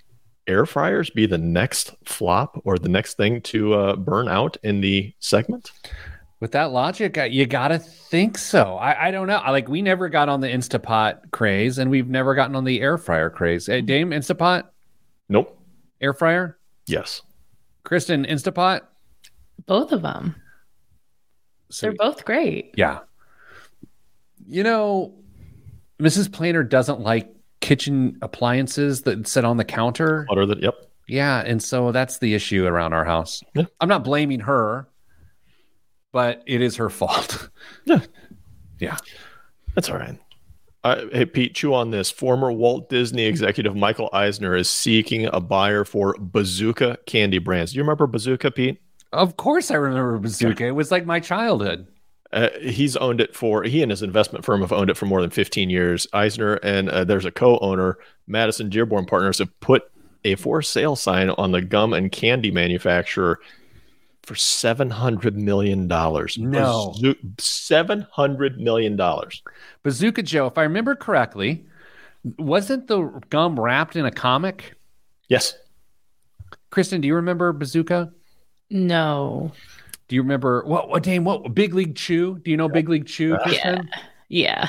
[0.46, 4.80] air fryers be the next flop or the next thing to uh, burn out in
[4.80, 5.72] the segment?
[6.40, 8.76] With that logic, uh, you got to think so.
[8.76, 9.36] I, I don't know.
[9.36, 12.80] I, like we never got on the Instapot craze, and we've never gotten on the
[12.80, 13.66] air fryer craze.
[13.66, 14.64] Hey, Dame, Instapot,
[15.28, 15.60] Nope.
[16.00, 17.20] air fryer, Yes.
[17.84, 18.80] Kristen, Instapot.
[19.66, 20.34] Both of them.
[21.70, 22.74] So, They're both great.
[22.76, 23.00] yeah.
[24.48, 25.14] You know,
[26.00, 26.32] Mrs.
[26.32, 27.30] Planner doesn't like
[27.60, 30.24] kitchen appliances that sit on the counter.
[30.28, 30.56] What are the?
[30.56, 30.74] Yep.
[31.06, 33.42] Yeah, and so that's the issue around our house.
[33.54, 33.64] Yeah.
[33.80, 34.88] I'm not blaming her,
[36.12, 37.48] but it is her fault.
[38.78, 38.96] Yeah.
[39.74, 40.18] That's all right.
[40.82, 42.10] Uh, hey, Pete, chew on this.
[42.10, 47.72] Former Walt Disney executive Michael Eisner is seeking a buyer for Bazooka candy brands.
[47.72, 48.80] Do you remember Bazooka, Pete?
[49.12, 50.66] Of course, I remember Bazooka.
[50.66, 51.86] It was like my childhood.
[52.32, 55.20] Uh, he's owned it for he and his investment firm have owned it for more
[55.20, 56.06] than 15 years.
[56.12, 57.98] Eisner and uh, there's a co-owner,
[58.28, 59.90] Madison Dearborn Partners, have put
[60.24, 63.40] a for sale sign on the gum and candy manufacturer
[64.22, 66.38] for 700 million dollars.
[66.38, 66.94] No.
[67.38, 69.42] 700 million dollars.
[69.82, 71.66] Bazooka Joe, if I remember correctly,
[72.38, 74.74] wasn't the gum wrapped in a comic?
[75.28, 75.56] Yes.
[76.70, 78.12] Kristen, do you remember Bazooka?
[78.70, 79.52] No.
[80.08, 80.88] Do you remember what?
[80.88, 81.24] What Dame?
[81.24, 82.38] What Big League Chew?
[82.38, 83.88] Do you know Big League Chew, Kristen?
[84.28, 84.68] Yeah.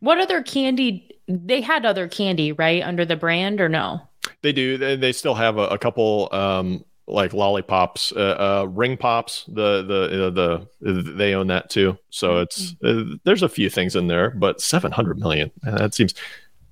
[0.00, 1.10] What other candy?
[1.26, 2.82] They had other candy, right?
[2.82, 4.00] Under the brand or no?
[4.42, 4.76] They do.
[4.76, 9.44] They, they still have a, a couple um like lollipops, uh, uh ring pops.
[9.48, 11.96] The the uh, the they own that too.
[12.10, 15.50] So it's uh, there's a few things in there, but 700 million.
[15.66, 16.14] uh, That seems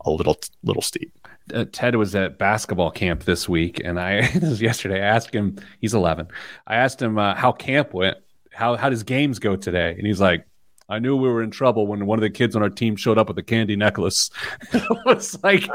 [0.04, 1.12] a little little steep.
[1.52, 4.96] Uh, Ted was at basketball camp this week, and I yesterday.
[5.02, 5.56] I asked him.
[5.80, 6.28] He's 11.
[6.66, 8.18] I asked him uh, how camp went.
[8.52, 9.94] How how does games go today?
[9.96, 10.46] And he's like,
[10.88, 13.16] I knew we were in trouble when one of the kids on our team showed
[13.16, 14.30] up with a candy necklace.
[14.74, 15.66] I was like,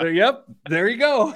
[0.00, 1.34] "Yep, there you go."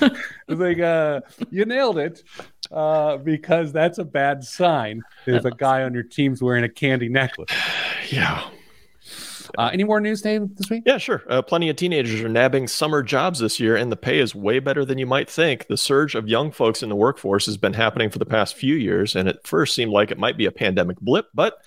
[0.48, 1.20] Like, uh,
[1.50, 2.24] "You nailed it,"
[2.70, 5.02] uh, because that's a bad sign.
[5.24, 7.50] If a guy on your team's wearing a candy necklace.
[8.10, 8.50] Yeah.
[9.58, 10.82] Uh, any more news, Dame, this week?
[10.86, 11.22] Yeah, sure.
[11.28, 14.58] Uh, plenty of teenagers are nabbing summer jobs this year, and the pay is way
[14.58, 15.66] better than you might think.
[15.66, 18.74] The surge of young folks in the workforce has been happening for the past few
[18.74, 21.58] years, and at first seemed like it might be a pandemic blip, but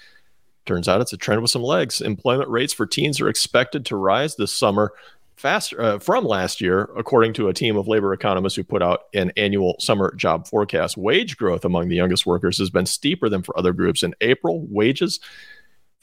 [0.66, 2.02] turns out it's a trend with some legs.
[2.02, 4.94] Employment rates for teens are expected to rise this summer
[5.36, 9.04] faster uh, from last year, according to a team of labor economists who put out
[9.14, 10.98] an annual summer job forecast.
[10.98, 14.02] Wage growth among the youngest workers has been steeper than for other groups.
[14.02, 15.20] In April, wages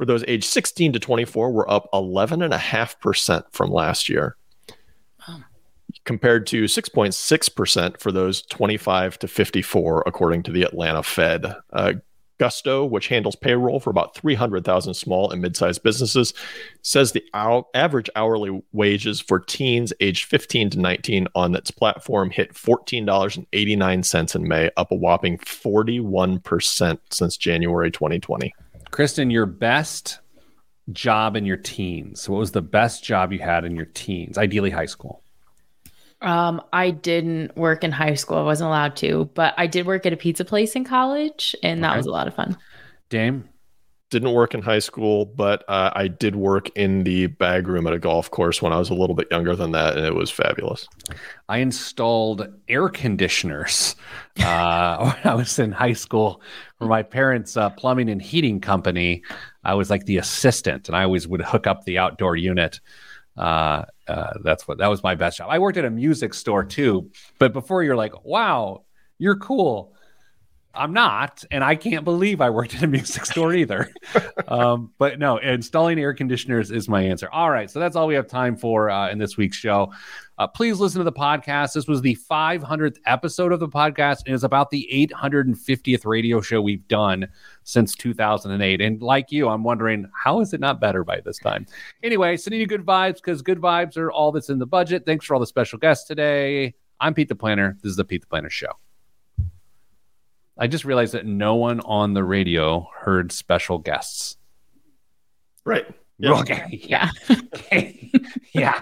[0.03, 4.37] for those aged 16 to 24 were up 11.5% from last year,
[6.05, 11.55] compared to 6.6% for those 25 to 54, according to the Atlanta Fed.
[11.73, 11.93] Uh,
[12.39, 16.35] Gusto, which handles payroll for about 300,000 small and mid sized businesses,
[16.81, 17.25] says the
[17.73, 24.49] average hourly wages for teens aged 15 to 19 on its platform hit $14.89 in
[24.49, 28.53] May, up a whopping 41% since January 2020.
[28.93, 30.21] Kristen, your best
[30.93, 32.29] job in your teens.
[32.29, 34.39] What was the best job you had in your teens?
[34.39, 35.23] Ideally, high school.
[36.21, 38.37] Um, I didn't work in high school.
[38.37, 41.83] I wasn't allowed to, but I did work at a pizza place in college, and
[41.83, 42.57] that was a lot of fun.
[43.09, 43.49] Dame?
[44.13, 47.95] Didn't work in high school, but uh, I did work in the bag room at
[47.95, 50.31] a golf course when I was a little bit younger than that, and it was
[50.31, 50.87] fabulous.
[51.49, 53.97] I installed air conditioners
[54.45, 56.43] uh, when I was in high school
[56.77, 59.23] for my parents' uh, plumbing and heating company.
[59.65, 62.81] I was like the assistant, and I always would hook up the outdoor unit.
[63.39, 65.49] Uh, uh, that's what that was my best job.
[65.51, 68.85] I worked at a music store too, but before you're like, wow,
[69.17, 69.95] you're cool.
[70.75, 73.93] I'm not, and I can't believe I worked in a music store either.
[74.49, 77.29] um, but no, installing air conditioners is my answer.
[77.31, 79.93] All right, so that's all we have time for uh, in this week's show.
[80.39, 81.75] Uh, please listen to the podcast.
[81.75, 86.63] This was the 500th episode of the podcast, and it's about the 850th radio show
[86.63, 87.29] we've done
[87.65, 88.81] since 2008.
[88.81, 91.67] And like you, I'm wondering how is it not better by this time?
[92.03, 95.05] Anyway, sending you good vibes because good vibes are all that's in the budget.
[95.05, 96.75] Thanks for all the special guests today.
[96.99, 97.77] I'm Pete the Planner.
[97.83, 98.73] This is the Pete the Planner Show.
[100.59, 104.37] I just realized that no one on the radio heard special guests.
[105.65, 105.87] Right.
[106.19, 106.39] Yeah.
[106.41, 106.67] Okay.
[106.71, 107.11] Yeah.
[108.53, 108.81] yeah.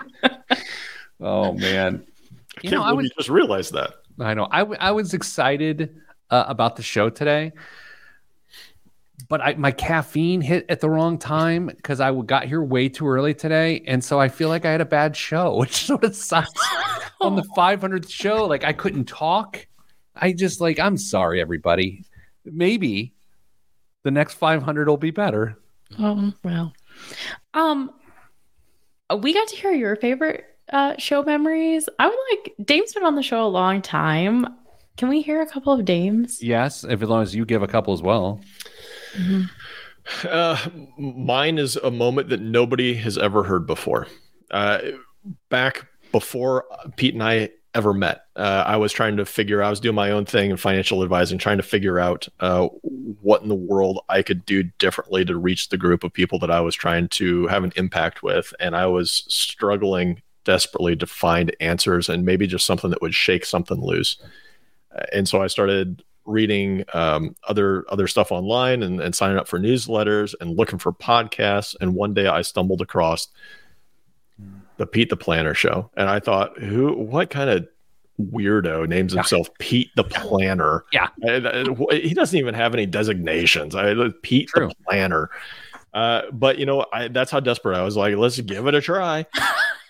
[1.21, 2.05] Oh man.
[2.05, 3.95] I You can't know, I was you just realized that.
[4.19, 4.47] I know.
[4.51, 5.97] I, w- I was excited
[6.29, 7.53] uh, about the show today,
[9.31, 12.91] but I, my caffeine hit at the wrong time because I w- got here way
[12.91, 16.05] too early today, and so I feel like I had a bad show, which sort
[16.05, 16.53] of sucks.
[17.23, 19.67] On the 500th show, like I couldn't talk.
[20.15, 22.05] I just like I'm sorry, everybody.
[22.45, 23.15] Maybe
[24.03, 25.59] the next 500 will be better.
[25.99, 26.73] Oh well.
[27.55, 27.91] Um,
[29.19, 31.89] we got to hear your favorite uh, show memories.
[31.99, 34.47] I would like Dame's been on the show a long time.
[34.97, 36.43] Can we hear a couple of Dames?
[36.43, 38.41] Yes, if as long as you give a couple as well.
[40.29, 40.59] Uh,
[40.99, 44.07] mine is a moment that nobody has ever heard before.
[44.51, 44.79] Uh,
[45.49, 46.65] back before
[46.97, 49.63] Pete and I ever met, uh, I was trying to figure.
[49.63, 52.69] I was doing my own thing in financial advising, trying to figure out uh,
[53.23, 56.51] what in the world I could do differently to reach the group of people that
[56.51, 61.55] I was trying to have an impact with, and I was struggling desperately to find
[61.61, 64.17] answers and maybe just something that would shake something loose.
[64.95, 69.49] Uh, And so I started reading um, other other stuff online and, and signing up
[69.49, 71.75] for newsletters and looking for podcasts.
[71.81, 73.29] And one day I stumbled across
[74.81, 77.69] the Pete the Planner show, and I thought, who, what kind of
[78.19, 79.21] weirdo names Yeah.
[79.21, 80.85] himself Pete the Planner?
[80.91, 81.09] Yeah.
[81.23, 83.75] And, uh, he doesn't even have any designations.
[83.75, 84.69] I Pete True.
[84.69, 85.29] the Planner.
[85.93, 87.97] Uh, but you know, I, that's how desperate I was.
[87.97, 89.27] Like, let's give it a try.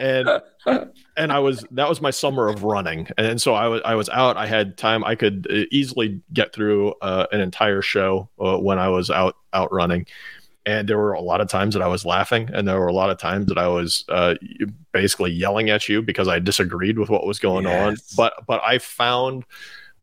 [0.00, 0.28] and
[1.16, 4.08] and I was that was my summer of running, and so I was I was
[4.08, 4.36] out.
[4.36, 5.04] I had time.
[5.04, 9.36] I could uh, easily get through uh, an entire show uh, when I was out
[9.52, 10.06] out running.
[10.66, 12.92] And there were a lot of times that I was laughing, and there were a
[12.92, 14.34] lot of times that I was uh,
[14.92, 17.96] basically yelling at you because I disagreed with what was going on.
[18.16, 19.44] But but I found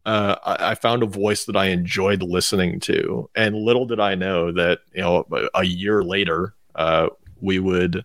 [0.05, 4.15] uh, I, I found a voice that I enjoyed listening to, and little did I
[4.15, 7.09] know that you know a year later uh,
[7.41, 8.03] we would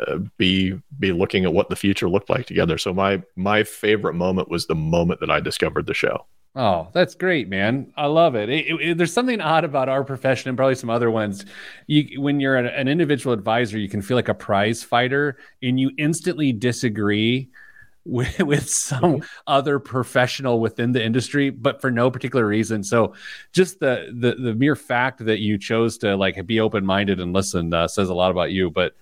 [0.00, 2.78] uh, be be looking at what the future looked like together.
[2.78, 6.24] So my my favorite moment was the moment that I discovered the show.
[6.60, 7.92] Oh, that's great, man.
[7.96, 8.48] I love it.
[8.48, 11.44] It- it- There's something odd about our profession and probably some other ones.
[11.86, 15.78] You, when you're an, an individual advisor, you can feel like a prize fighter and
[15.78, 17.48] you instantly disagree
[18.04, 22.82] with, with some other professional within the industry, but for no particular reason.
[22.82, 23.14] So
[23.52, 27.72] just the, the, the mere fact that you chose to like be open-minded and listen
[27.72, 28.96] uh, says a lot about you, but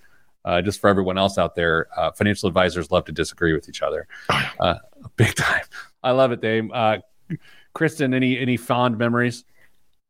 [0.45, 3.81] uh, just for everyone else out there, uh, financial advisors love to disagree with each
[3.81, 4.07] other,
[4.61, 4.75] uh,
[5.17, 5.63] big time.
[6.03, 6.71] I love it, Dame.
[7.75, 9.45] Kristen, any any fond memories?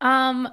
[0.01, 0.47] Um,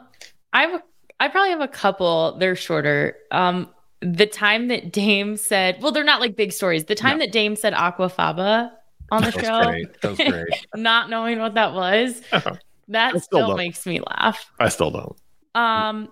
[0.53, 0.82] I have
[1.20, 2.36] I probably have a couple.
[2.39, 3.16] They're shorter.
[3.31, 3.69] Um,
[4.01, 6.85] the time that Dame said, well, they're not like big stories.
[6.85, 7.24] The time No.
[7.24, 8.70] that Dame said aquafaba
[9.11, 10.01] on the That was show, great.
[10.03, 10.66] That was great.
[10.74, 14.51] not knowing what that was, that I still still makes me laugh.
[14.61, 15.16] I still don't.
[15.55, 16.09] Um,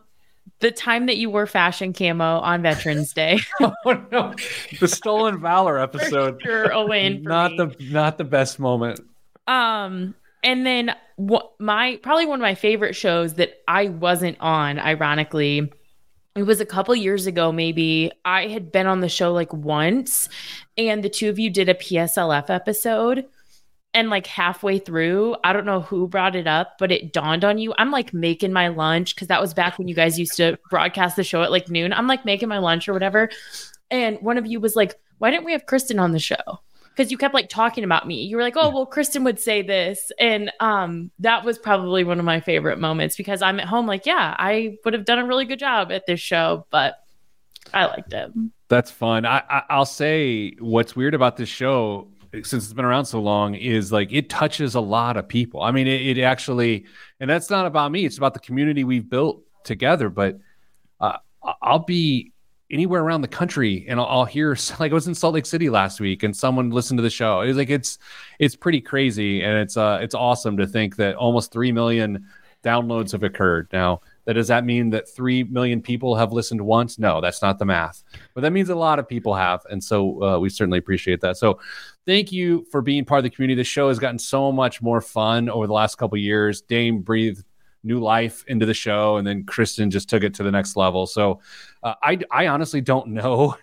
[0.61, 3.73] the time that you wore fashion camo on Veterans Day, oh
[4.13, 4.33] no,
[4.81, 6.41] the stolen valor episode.
[6.45, 7.57] you're a win for not me.
[7.59, 9.01] the not the best moment.
[9.49, 14.79] Um, and then what my probably one of my favorite shows that I wasn't on,
[14.79, 15.73] ironically,
[16.35, 18.11] it was a couple years ago, maybe.
[18.25, 20.29] I had been on the show like once,
[20.79, 23.27] and the two of you did a PSLF episode.
[23.95, 27.59] And like halfway through, I don't know who brought it up, but it dawned on
[27.59, 27.75] you.
[27.77, 31.15] I'm like making my lunch because that was back when you guys used to broadcast
[31.15, 31.93] the show at like noon.
[31.93, 33.29] I'm like making my lunch or whatever.
[33.91, 36.37] And one of you was like, Why didn't we have Kristen on the show?
[36.95, 38.23] Because you kept like talking about me.
[38.23, 42.19] You were like, "Oh, well, Kristen would say this," and um, that was probably one
[42.19, 45.27] of my favorite moments because I'm at home, like, yeah, I would have done a
[45.27, 46.97] really good job at this show, but
[47.73, 48.31] I liked it.
[48.69, 49.25] That's fun.
[49.27, 53.55] I, I I'll say what's weird about this show since it's been around so long
[53.55, 55.63] is like it touches a lot of people.
[55.63, 56.87] I mean, it, it actually,
[57.21, 58.05] and that's not about me.
[58.07, 60.09] It's about the community we've built together.
[60.09, 60.39] But
[61.01, 61.19] uh,
[61.61, 62.32] I'll be
[62.73, 65.71] anywhere around the country and I'll, I'll hear like I was in Salt Lake City
[65.71, 67.43] last week and someone listened to the show.
[67.43, 67.99] It was like it's
[68.39, 72.27] it's pretty crazy and it's uh it's awesome to think that almost three million
[72.63, 74.01] downloads have occurred now.
[74.25, 76.99] That does that mean that three million people have listened once?
[76.99, 78.05] No, that's not the math.
[78.35, 81.37] But that means a lot of people have, and so uh, we certainly appreciate that.
[81.37, 81.59] So,
[82.07, 83.61] thank you for being part of the community.
[83.61, 86.63] The show has gotten so much more fun over the last couple years.
[86.63, 87.45] Dame breathed
[87.83, 91.07] new life into the show, and then Kristen just took it to the next level.
[91.07, 91.41] So,
[91.83, 93.57] uh, I I honestly don't know.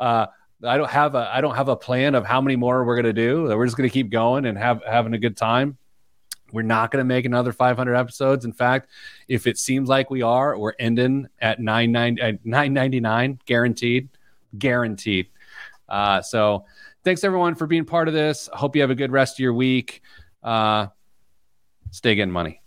[0.00, 0.26] Uh,
[0.64, 3.12] I don't have a I don't have a plan of how many more we're gonna
[3.12, 3.44] do.
[3.44, 5.78] We're just gonna keep going and have having a good time.
[6.52, 8.44] We're not to make another 500 episodes.
[8.44, 8.88] In fact,
[9.28, 14.08] if it seems like we are, we're ending at 99 at 999 guaranteed,
[14.56, 15.28] guaranteed.
[15.88, 16.64] Uh, so
[17.02, 18.48] thanks everyone for being part of this.
[18.52, 20.02] Hope you have a good rest of your week.
[20.42, 20.88] Uh,
[21.90, 22.63] stay getting money.